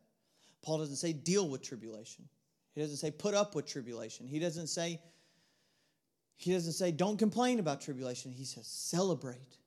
Paul 0.63 0.79
doesn't 0.79 0.95
say 0.95 1.13
deal 1.13 1.47
with 1.47 1.61
tribulation. 1.61 2.25
He 2.73 2.81
doesn't 2.81 2.97
say 2.97 3.11
put 3.11 3.33
up 3.33 3.55
with 3.55 3.65
tribulation. 3.65 4.27
He 4.27 4.39
doesn't 4.39 4.67
say 4.67 4.99
he 6.35 6.51
doesn't 6.51 6.73
say 6.73 6.91
don't 6.91 7.17
complain 7.17 7.59
about 7.59 7.81
tribulation. 7.81 8.31
He 8.31 8.45
says 8.45 8.65
celebrate 8.67 9.57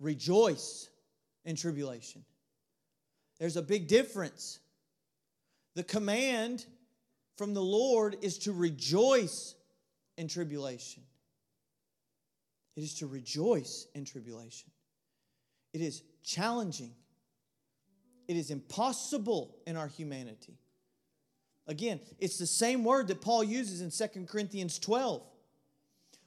rejoice 0.00 0.88
in 1.44 1.56
tribulation. 1.56 2.24
There's 3.38 3.56
a 3.56 3.62
big 3.62 3.86
difference. 3.86 4.58
The 5.74 5.84
command 5.84 6.66
from 7.36 7.54
the 7.54 7.62
Lord 7.62 8.16
is 8.22 8.38
to 8.38 8.52
rejoice 8.52 9.54
in 10.16 10.28
tribulation. 10.28 11.02
It 12.76 12.82
is 12.82 12.94
to 12.96 13.06
rejoice 13.06 13.86
in 13.94 14.04
tribulation. 14.04 14.70
It 15.72 15.80
is 15.80 16.02
challenging. 16.22 16.92
It 18.28 18.36
is 18.36 18.50
impossible 18.50 19.56
in 19.66 19.76
our 19.76 19.88
humanity. 19.88 20.58
Again, 21.66 22.00
it's 22.18 22.38
the 22.38 22.46
same 22.46 22.84
word 22.84 23.08
that 23.08 23.20
Paul 23.20 23.44
uses 23.44 23.80
in 23.80 23.90
2 23.90 24.26
Corinthians 24.26 24.78
12 24.78 25.22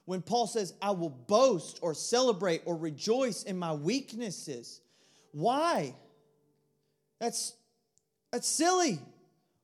when 0.06 0.22
Paul 0.22 0.46
says, 0.46 0.74
I 0.82 0.90
will 0.90 1.10
boast 1.10 1.78
or 1.82 1.94
celebrate 1.94 2.62
or 2.66 2.76
rejoice 2.76 3.42
in 3.44 3.58
my 3.58 3.72
weaknesses. 3.72 4.80
Why? 5.32 5.94
That's, 7.20 7.54
that's 8.32 8.48
silly. 8.48 8.98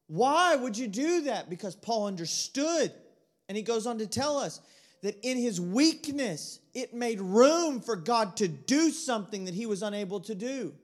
Why 0.07 0.57
would 0.57 0.77
you 0.77 0.89
do 0.89 1.23
that? 1.23 1.51
Because 1.51 1.77
Paul 1.77 2.07
understood. 2.07 2.93
And 3.49 3.57
he 3.57 3.63
goes 3.63 3.87
on 3.87 3.99
to 3.99 4.07
tell 4.07 4.39
us 4.39 4.61
that 5.03 5.19
in 5.23 5.37
his 5.37 5.61
weakness, 5.61 6.61
it 6.75 6.95
made 6.95 7.21
room 7.21 7.81
for 7.81 7.97
God 7.97 8.37
to 8.39 8.49
do 8.49 8.91
something 8.91 9.45
that 9.45 9.55
he 9.55 9.67
was 9.67 9.83
unable 9.83 10.21
to 10.21 10.35
do. 10.35 10.75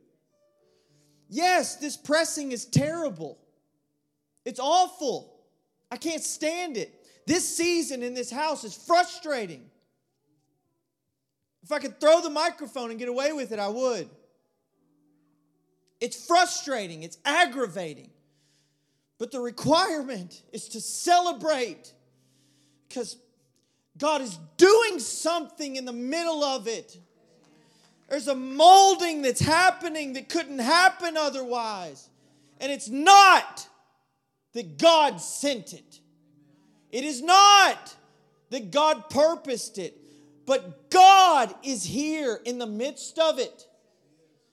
Yes, 1.28 1.76
this 1.76 1.96
pressing 1.96 2.52
is 2.52 2.64
terrible. 2.64 3.38
It's 4.44 4.60
awful. 4.60 5.40
I 5.90 5.96
can't 5.96 6.22
stand 6.22 6.76
it. 6.76 7.05
This 7.26 7.56
season 7.56 8.02
in 8.02 8.14
this 8.14 8.30
house 8.30 8.64
is 8.64 8.74
frustrating. 8.74 9.68
If 11.62 11.72
I 11.72 11.80
could 11.80 12.00
throw 12.00 12.20
the 12.20 12.30
microphone 12.30 12.90
and 12.90 12.98
get 12.98 13.08
away 13.08 13.32
with 13.32 13.50
it, 13.50 13.58
I 13.58 13.68
would. 13.68 14.08
It's 16.00 16.26
frustrating, 16.26 17.02
it's 17.02 17.18
aggravating. 17.24 18.10
But 19.18 19.32
the 19.32 19.40
requirement 19.40 20.42
is 20.52 20.68
to 20.68 20.80
celebrate 20.80 21.92
because 22.88 23.16
God 23.98 24.20
is 24.20 24.38
doing 24.56 25.00
something 25.00 25.76
in 25.76 25.84
the 25.84 25.92
middle 25.92 26.44
of 26.44 26.68
it. 26.68 26.98
There's 28.08 28.28
a 28.28 28.34
molding 28.34 29.22
that's 29.22 29.40
happening 29.40 30.12
that 30.12 30.28
couldn't 30.28 30.60
happen 30.60 31.16
otherwise. 31.16 32.08
And 32.60 32.70
it's 32.70 32.88
not 32.88 33.66
that 34.52 34.78
God 34.78 35.20
sent 35.20 35.72
it. 35.72 36.00
It 36.90 37.04
is 37.04 37.22
not 37.22 37.94
that 38.50 38.70
God 38.70 39.10
purposed 39.10 39.78
it, 39.78 39.98
but 40.46 40.90
God 40.90 41.54
is 41.62 41.84
here 41.84 42.40
in 42.44 42.58
the 42.58 42.66
midst 42.66 43.18
of 43.18 43.38
it. 43.38 43.66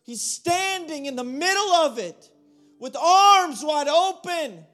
He's 0.04 0.22
standing 0.22 1.06
in 1.06 1.15
the 1.15 1.24
middle 1.24 1.72
of 1.74 2.00
it 2.00 2.30
with 2.80 2.96
arms 2.96 3.63
wide 3.63 3.88
open. 3.88 4.65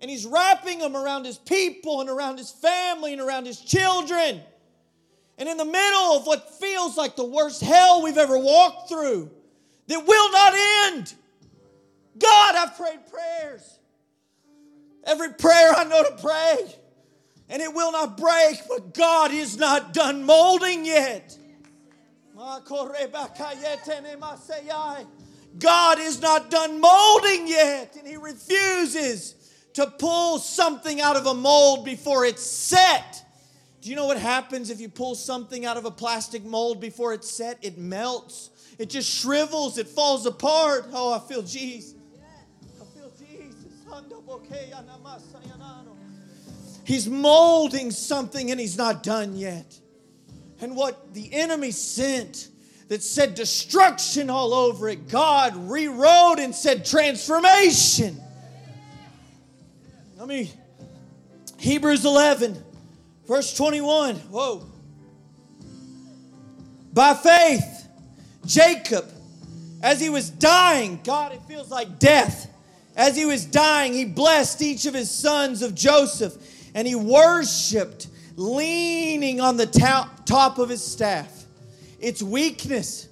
And 0.00 0.10
he's 0.10 0.26
wrapping 0.26 0.78
them 0.78 0.96
around 0.96 1.26
his 1.26 1.38
people 1.38 2.00
and 2.00 2.10
around 2.10 2.38
his 2.38 2.50
family 2.50 3.12
and 3.12 3.20
around 3.20 3.46
his 3.46 3.60
children. 3.60 4.40
And 5.38 5.48
in 5.48 5.56
the 5.56 5.64
middle 5.64 6.16
of 6.16 6.26
what 6.26 6.58
feels 6.58 6.96
like 6.96 7.16
the 7.16 7.24
worst 7.24 7.62
hell 7.62 8.02
we've 8.02 8.18
ever 8.18 8.38
walked 8.38 8.88
through, 8.88 9.30
that 9.86 10.06
will 10.06 10.32
not 10.32 10.52
end. 10.86 11.14
God, 12.18 12.54
I've 12.56 12.76
prayed 12.76 13.00
prayers. 13.10 13.78
Every 15.04 15.32
prayer 15.32 15.72
I 15.74 15.84
know 15.84 16.02
to 16.02 16.16
pray 16.20 16.74
and 17.50 17.60
it 17.60 17.74
will 17.74 17.90
not 17.90 18.16
break, 18.16 18.62
but 18.68 18.94
God 18.94 19.32
is 19.32 19.58
not 19.58 19.92
done 19.92 20.24
molding 20.24 20.84
yet. 20.84 21.36
God 25.58 25.98
is 25.98 26.22
not 26.22 26.48
done 26.48 26.80
molding 26.80 27.48
yet, 27.48 27.96
and 27.98 28.06
He 28.06 28.16
refuses 28.16 29.34
to 29.74 29.86
pull 29.86 30.38
something 30.38 31.00
out 31.00 31.16
of 31.16 31.26
a 31.26 31.34
mold 31.34 31.84
before 31.84 32.24
it's 32.24 32.42
set. 32.42 33.24
Do 33.80 33.90
you 33.90 33.96
know 33.96 34.06
what 34.06 34.18
happens 34.18 34.70
if 34.70 34.80
you 34.80 34.88
pull 34.88 35.14
something 35.14 35.66
out 35.66 35.76
of 35.76 35.84
a 35.84 35.90
plastic 35.90 36.44
mold 36.44 36.80
before 36.80 37.12
it's 37.14 37.28
set? 37.28 37.58
It 37.62 37.78
melts, 37.78 38.50
it 38.78 38.90
just 38.90 39.10
shrivels, 39.10 39.76
it 39.76 39.88
falls 39.88 40.24
apart. 40.24 40.86
Oh, 40.92 41.12
I 41.12 41.18
feel 41.18 41.42
Jesus. 41.42 41.96
I 42.80 42.84
feel 42.98 43.10
Jesus. 43.18 43.64
He's 46.90 47.08
molding 47.08 47.92
something 47.92 48.50
and 48.50 48.58
he's 48.58 48.76
not 48.76 49.04
done 49.04 49.36
yet. 49.36 49.78
And 50.60 50.74
what 50.74 51.14
the 51.14 51.32
enemy 51.32 51.70
sent 51.70 52.48
that 52.88 53.00
said 53.04 53.36
destruction 53.36 54.28
all 54.28 54.52
over 54.52 54.88
it, 54.88 55.06
God 55.08 55.54
rewrote 55.70 56.40
and 56.40 56.52
said 56.52 56.84
transformation. 56.84 58.20
Let 60.18 60.26
me, 60.26 60.50
Hebrews 61.58 62.04
11, 62.04 62.60
verse 63.24 63.56
21. 63.56 64.16
Whoa. 64.16 64.66
By 66.92 67.14
faith, 67.14 67.88
Jacob, 68.44 69.08
as 69.80 70.00
he 70.00 70.10
was 70.10 70.28
dying, 70.28 70.98
God, 71.04 71.30
it 71.30 71.42
feels 71.42 71.70
like 71.70 72.00
death. 72.00 72.52
As 72.96 73.16
he 73.16 73.26
was 73.26 73.44
dying, 73.44 73.92
he 73.92 74.06
blessed 74.06 74.60
each 74.60 74.86
of 74.86 74.94
his 74.94 75.08
sons 75.08 75.62
of 75.62 75.76
Joseph 75.76 76.36
and 76.74 76.86
he 76.86 76.94
worshiped 76.94 78.08
leaning 78.36 79.40
on 79.40 79.56
the 79.56 79.66
top 79.66 80.58
of 80.58 80.68
his 80.68 80.84
staff. 80.84 81.44
It's 82.00 82.22
weakness. 82.22 83.08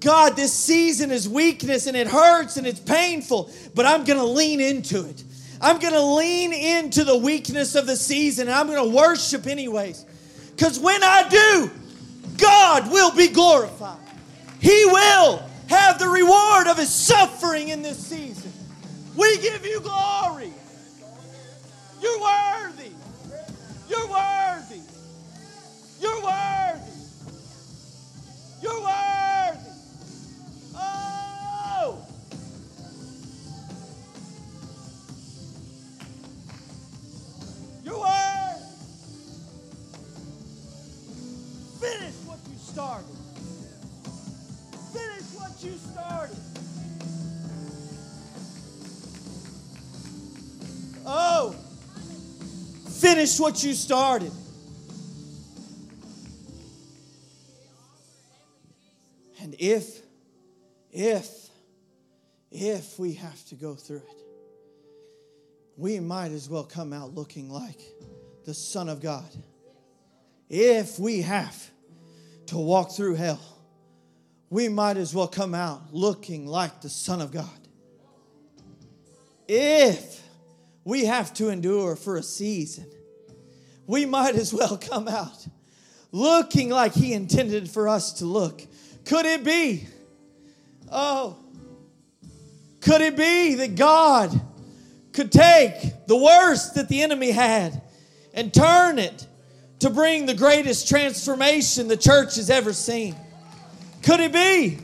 God, 0.00 0.36
this 0.36 0.52
season 0.52 1.10
is 1.10 1.28
weakness 1.28 1.86
and 1.86 1.96
it 1.96 2.06
hurts 2.06 2.56
and 2.56 2.66
it's 2.66 2.78
painful, 2.78 3.50
but 3.74 3.84
I'm 3.84 4.04
going 4.04 4.18
to 4.18 4.24
lean 4.24 4.60
into 4.60 5.04
it. 5.04 5.24
I'm 5.60 5.80
going 5.80 5.94
to 5.94 6.02
lean 6.02 6.52
into 6.52 7.02
the 7.02 7.16
weakness 7.16 7.74
of 7.74 7.86
the 7.86 7.96
season 7.96 8.46
and 8.46 8.56
I'm 8.56 8.68
going 8.68 8.90
to 8.90 8.96
worship 8.96 9.46
anyways. 9.46 10.04
Because 10.50 10.78
when 10.78 11.02
I 11.02 11.28
do, 11.28 11.70
God 12.36 12.92
will 12.92 13.14
be 13.14 13.28
glorified. 13.28 13.98
He 14.60 14.84
will 14.86 15.42
have 15.68 15.98
the 15.98 16.08
reward 16.08 16.68
of 16.68 16.78
his 16.78 16.92
suffering 16.92 17.68
in 17.68 17.82
this 17.82 17.98
season. 17.98 18.52
We 19.16 19.36
give 19.38 19.66
you 19.66 19.80
glory. 19.80 20.52
You're 22.00 22.20
worthy. 22.20 22.77
You're 23.88 24.06
worthy. 24.08 24.82
You're 26.00 26.22
worthy. 26.22 26.92
You're 28.62 28.80
worthy. 28.82 29.70
Oh. 30.74 32.06
You're 37.84 37.98
worthy. 37.98 38.64
Finish 41.80 42.14
what 42.26 42.38
you 42.50 42.58
started. 42.58 43.16
Finish 44.92 45.28
what 45.34 45.64
you 45.64 45.78
started. 45.78 46.36
Finish 53.00 53.38
what 53.38 53.62
you 53.62 53.74
started. 53.74 54.32
And 59.40 59.54
if, 59.58 60.02
if, 60.90 61.28
if 62.50 62.98
we 62.98 63.12
have 63.14 63.44
to 63.46 63.54
go 63.54 63.76
through 63.76 63.98
it, 63.98 64.22
we 65.76 66.00
might 66.00 66.32
as 66.32 66.48
well 66.48 66.64
come 66.64 66.92
out 66.92 67.14
looking 67.14 67.48
like 67.48 67.80
the 68.44 68.52
Son 68.52 68.88
of 68.88 69.00
God. 69.00 69.30
If 70.48 70.98
we 70.98 71.22
have 71.22 71.70
to 72.46 72.58
walk 72.58 72.90
through 72.90 73.14
hell, 73.14 73.40
we 74.50 74.68
might 74.68 74.96
as 74.96 75.14
well 75.14 75.28
come 75.28 75.54
out 75.54 75.82
looking 75.92 76.48
like 76.48 76.80
the 76.80 76.88
Son 76.88 77.20
of 77.20 77.30
God. 77.30 77.46
If 79.46 80.20
we 80.88 81.04
have 81.04 81.34
to 81.34 81.50
endure 81.50 81.94
for 81.96 82.16
a 82.16 82.22
season. 82.22 82.86
We 83.86 84.06
might 84.06 84.36
as 84.36 84.54
well 84.54 84.78
come 84.78 85.06
out 85.06 85.46
looking 86.12 86.70
like 86.70 86.94
He 86.94 87.12
intended 87.12 87.68
for 87.68 87.90
us 87.90 88.14
to 88.14 88.24
look. 88.24 88.62
Could 89.04 89.26
it 89.26 89.44
be? 89.44 89.86
Oh, 90.90 91.36
could 92.80 93.02
it 93.02 93.18
be 93.18 93.56
that 93.56 93.74
God 93.74 94.40
could 95.12 95.30
take 95.30 96.06
the 96.06 96.16
worst 96.16 96.76
that 96.76 96.88
the 96.88 97.02
enemy 97.02 97.32
had 97.32 97.82
and 98.32 98.52
turn 98.52 98.98
it 98.98 99.26
to 99.80 99.90
bring 99.90 100.24
the 100.24 100.32
greatest 100.32 100.88
transformation 100.88 101.88
the 101.88 101.98
church 101.98 102.36
has 102.36 102.48
ever 102.48 102.72
seen? 102.72 103.14
Could 104.02 104.20
it 104.20 104.32
be? 104.32 104.78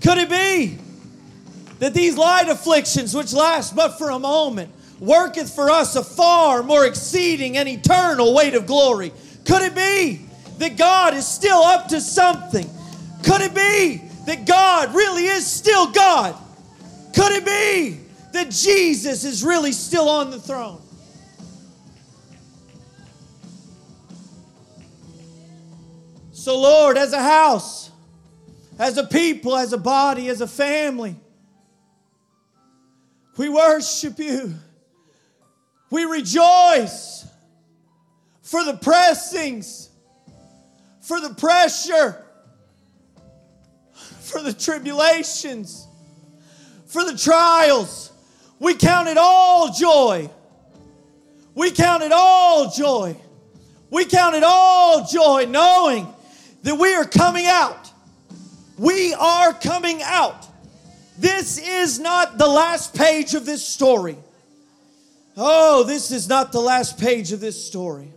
Could 0.00 0.18
it 0.18 0.28
be? 0.28 0.89
That 1.80 1.94
these 1.94 2.16
light 2.16 2.48
afflictions, 2.48 3.14
which 3.14 3.32
last 3.32 3.74
but 3.74 3.98
for 3.98 4.10
a 4.10 4.18
moment, 4.18 4.70
worketh 5.00 5.52
for 5.54 5.70
us 5.70 5.96
a 5.96 6.04
far 6.04 6.62
more 6.62 6.84
exceeding 6.84 7.56
and 7.56 7.68
eternal 7.68 8.34
weight 8.34 8.54
of 8.54 8.66
glory. 8.66 9.12
Could 9.46 9.62
it 9.62 9.74
be 9.74 10.26
that 10.58 10.76
God 10.76 11.14
is 11.14 11.26
still 11.26 11.58
up 11.58 11.88
to 11.88 12.00
something? 12.00 12.68
Could 13.24 13.40
it 13.40 13.54
be 13.54 14.02
that 14.26 14.46
God 14.46 14.94
really 14.94 15.24
is 15.24 15.46
still 15.46 15.90
God? 15.90 16.36
Could 17.14 17.32
it 17.32 17.46
be 17.46 17.98
that 18.32 18.50
Jesus 18.50 19.24
is 19.24 19.42
really 19.42 19.72
still 19.72 20.08
on 20.08 20.30
the 20.30 20.38
throne? 20.38 20.82
So, 26.32 26.60
Lord, 26.60 26.98
as 26.98 27.14
a 27.14 27.22
house, 27.22 27.90
as 28.78 28.98
a 28.98 29.04
people, 29.04 29.56
as 29.56 29.72
a 29.72 29.78
body, 29.78 30.28
as 30.28 30.42
a 30.42 30.46
family, 30.46 31.16
we 33.40 33.48
worship 33.48 34.18
you. 34.18 34.54
We 35.88 36.04
rejoice 36.04 37.26
for 38.42 38.62
the 38.64 38.74
pressings, 38.74 39.88
for 41.00 41.22
the 41.22 41.32
pressure, 41.32 42.22
for 44.20 44.42
the 44.42 44.52
tribulations, 44.52 45.88
for 46.84 47.02
the 47.02 47.16
trials. 47.16 48.12
We 48.58 48.74
count 48.74 49.08
it 49.08 49.16
all 49.16 49.72
joy. 49.72 50.28
We 51.54 51.70
count 51.70 52.02
it 52.02 52.12
all 52.12 52.70
joy. 52.70 53.16
We 53.88 54.04
count 54.04 54.34
it 54.34 54.44
all 54.44 55.06
joy 55.06 55.46
knowing 55.48 56.12
that 56.62 56.74
we 56.74 56.92
are 56.94 57.06
coming 57.06 57.46
out. 57.46 57.90
We 58.76 59.14
are 59.14 59.54
coming 59.54 60.02
out 60.02 60.46
this 61.20 61.58
is 61.58 61.98
not 61.98 62.38
the 62.38 62.46
last 62.46 62.94
page 62.94 63.34
of 63.34 63.44
this 63.44 63.62
story. 63.66 64.16
Oh, 65.36 65.84
this 65.84 66.10
is 66.10 66.28
not 66.28 66.50
the 66.50 66.60
last 66.60 66.98
page 66.98 67.32
of 67.32 67.40
this 67.40 67.62
story. 67.62 68.10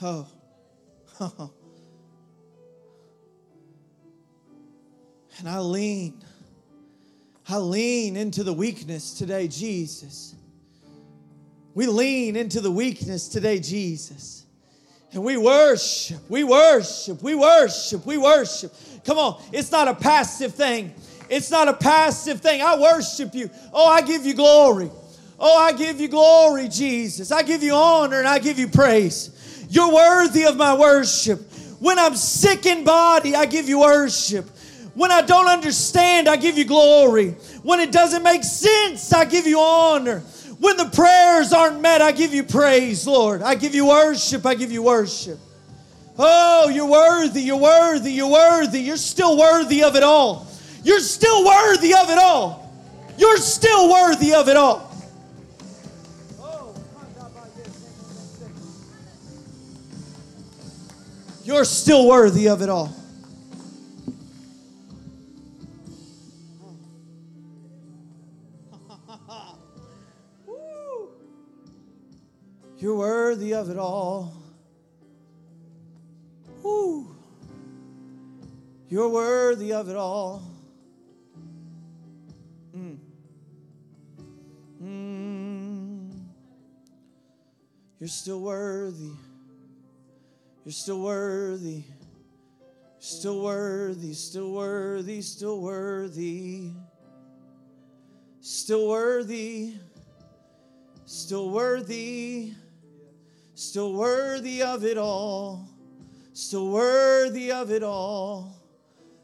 Oh. 0.00 0.26
and 5.38 5.46
I 5.46 5.58
lean. 5.58 6.22
I 7.46 7.58
lean 7.58 8.16
into 8.16 8.42
the 8.42 8.54
weakness 8.54 9.12
today, 9.18 9.48
Jesus. 9.48 10.34
We 11.74 11.86
lean 11.86 12.36
into 12.36 12.62
the 12.62 12.70
weakness 12.70 13.28
today, 13.28 13.58
Jesus. 13.58 14.39
And 15.12 15.24
we 15.24 15.36
worship, 15.36 16.18
we 16.28 16.44
worship, 16.44 17.22
we 17.22 17.34
worship, 17.34 18.06
we 18.06 18.16
worship. 18.16 18.72
Come 19.04 19.18
on, 19.18 19.42
it's 19.52 19.72
not 19.72 19.88
a 19.88 19.94
passive 19.94 20.54
thing. 20.54 20.94
It's 21.28 21.50
not 21.50 21.68
a 21.68 21.72
passive 21.72 22.40
thing. 22.40 22.62
I 22.62 22.78
worship 22.78 23.34
you. 23.34 23.50
Oh, 23.72 23.86
I 23.86 24.02
give 24.02 24.24
you 24.24 24.34
glory. 24.34 24.90
Oh, 25.38 25.58
I 25.58 25.72
give 25.72 26.00
you 26.00 26.08
glory, 26.08 26.68
Jesus. 26.68 27.32
I 27.32 27.42
give 27.42 27.62
you 27.62 27.72
honor 27.72 28.18
and 28.18 28.28
I 28.28 28.38
give 28.38 28.58
you 28.58 28.68
praise. 28.68 29.66
You're 29.70 29.92
worthy 29.92 30.44
of 30.44 30.56
my 30.56 30.76
worship. 30.76 31.40
When 31.80 31.98
I'm 31.98 32.14
sick 32.14 32.66
in 32.66 32.84
body, 32.84 33.34
I 33.34 33.46
give 33.46 33.68
you 33.68 33.80
worship. 33.80 34.48
When 34.94 35.10
I 35.10 35.22
don't 35.22 35.46
understand, 35.46 36.28
I 36.28 36.36
give 36.36 36.58
you 36.58 36.64
glory. 36.64 37.30
When 37.62 37.80
it 37.80 37.90
doesn't 37.90 38.22
make 38.22 38.44
sense, 38.44 39.12
I 39.12 39.24
give 39.24 39.46
you 39.46 39.58
honor. 39.60 40.22
When 40.60 40.76
the 40.76 40.90
prayers 40.90 41.54
aren't 41.54 41.80
met, 41.80 42.02
I 42.02 42.12
give 42.12 42.34
you 42.34 42.44
praise, 42.44 43.06
Lord. 43.06 43.40
I 43.40 43.54
give 43.54 43.74
you 43.74 43.86
worship. 43.86 44.44
I 44.44 44.54
give 44.54 44.70
you 44.70 44.82
worship. 44.82 45.38
Oh, 46.18 46.68
you're 46.68 46.86
worthy. 46.86 47.40
You're 47.40 47.56
worthy. 47.56 48.12
You're 48.12 48.30
worthy. 48.30 48.80
You're 48.80 48.98
still 48.98 49.38
worthy 49.38 49.82
of 49.82 49.96
it 49.96 50.02
all. 50.02 50.46
You're 50.84 51.00
still 51.00 51.46
worthy 51.46 51.94
of 51.94 52.10
it 52.10 52.18
all. 52.18 52.70
You're 53.16 53.38
still 53.38 53.90
worthy 53.90 54.34
of 54.34 54.48
it 54.48 54.56
all. 54.58 54.86
You're 61.42 61.64
still 61.64 62.06
worthy 62.06 62.48
of 62.48 62.60
it 62.60 62.68
all. 62.68 62.94
You're 72.80 72.96
worthy 72.96 73.52
of 73.52 73.68
it 73.68 73.76
all. 73.76 74.32
Woo. 76.62 77.14
You're 78.88 79.10
worthy 79.10 79.74
of 79.74 79.90
it 79.90 79.96
all. 79.96 80.42
Mm. 82.74 82.96
Mm. 84.82 86.10
You're 87.98 88.08
still 88.08 88.40
worthy. 88.40 89.12
You're 90.64 90.72
still 90.72 91.02
worthy. 91.02 91.84
Still 92.98 93.42
worthy, 93.42 94.14
still 94.14 94.52
worthy, 94.52 95.20
still 95.20 95.60
worthy. 95.60 96.70
Still 98.40 98.88
worthy. 98.88 99.74
Still 101.04 101.50
worthy. 101.50 102.54
Still 103.60 103.92
worthy 103.92 104.62
of 104.62 104.86
it 104.86 104.96
all. 104.96 105.68
Still 106.32 106.70
worthy 106.70 107.52
of 107.52 107.70
it 107.70 107.82
all. 107.82 108.56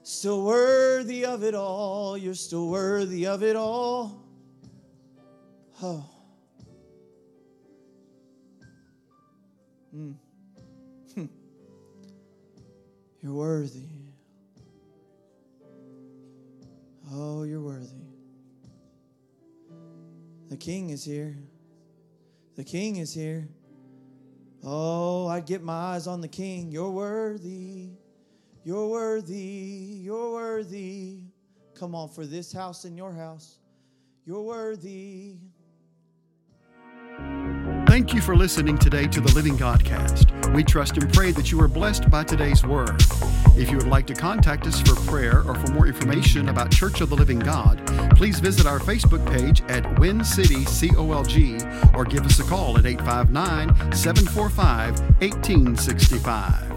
Still 0.02 0.44
worthy 0.44 1.24
of 1.24 1.42
it 1.42 1.54
all. 1.54 2.18
You're 2.18 2.34
still 2.34 2.68
worthy 2.68 3.26
of 3.26 3.42
it 3.42 3.56
all. 3.56 4.22
Oh. 5.82 6.04
Mm. 9.96 10.16
You're 13.22 13.32
worthy. 13.32 13.88
Oh, 17.10 17.44
you're 17.44 17.62
worthy. 17.62 18.04
The 20.50 20.58
King 20.58 20.90
is 20.90 21.06
here. 21.06 21.38
The 22.56 22.64
King 22.64 22.96
is 22.96 23.14
here. 23.14 23.48
Oh, 24.64 25.26
I'd 25.28 25.46
get 25.46 25.62
my 25.62 25.72
eyes 25.72 26.06
on 26.06 26.20
the 26.20 26.28
King. 26.28 26.70
You're 26.70 26.90
worthy. 26.90 27.90
You're 28.64 28.88
worthy. 28.88 30.00
You're 30.02 30.32
worthy. 30.32 31.20
Come 31.74 31.94
on, 31.94 32.08
for 32.08 32.26
this 32.26 32.52
house 32.52 32.84
and 32.84 32.96
your 32.96 33.12
house. 33.12 33.58
You're 34.24 34.42
worthy. 34.42 35.36
Thank 37.96 38.12
you 38.12 38.20
for 38.20 38.36
listening 38.36 38.76
today 38.76 39.06
to 39.06 39.22
the 39.22 39.32
Living 39.32 39.56
Godcast. 39.56 40.52
We 40.52 40.62
trust 40.62 40.98
and 40.98 41.10
pray 41.14 41.32
that 41.32 41.50
you 41.50 41.58
are 41.62 41.66
blessed 41.66 42.10
by 42.10 42.24
today's 42.24 42.62
word. 42.62 43.02
If 43.56 43.70
you 43.70 43.78
would 43.78 43.88
like 43.88 44.06
to 44.08 44.14
contact 44.14 44.66
us 44.66 44.78
for 44.82 44.94
prayer 45.10 45.40
or 45.40 45.54
for 45.54 45.72
more 45.72 45.86
information 45.86 46.50
about 46.50 46.70
Church 46.70 47.00
of 47.00 47.08
the 47.08 47.16
Living 47.16 47.38
God, 47.38 47.80
please 48.14 48.38
visit 48.38 48.66
our 48.66 48.80
Facebook 48.80 49.26
page 49.32 49.62
at 49.70 49.98
Win 49.98 50.22
City 50.22 50.66
COLG 50.66 51.94
or 51.94 52.04
give 52.04 52.26
us 52.26 52.38
a 52.38 52.44
call 52.44 52.76
at 52.76 52.84
859 52.84 53.92
745 53.92 55.00
1865. 55.22 56.75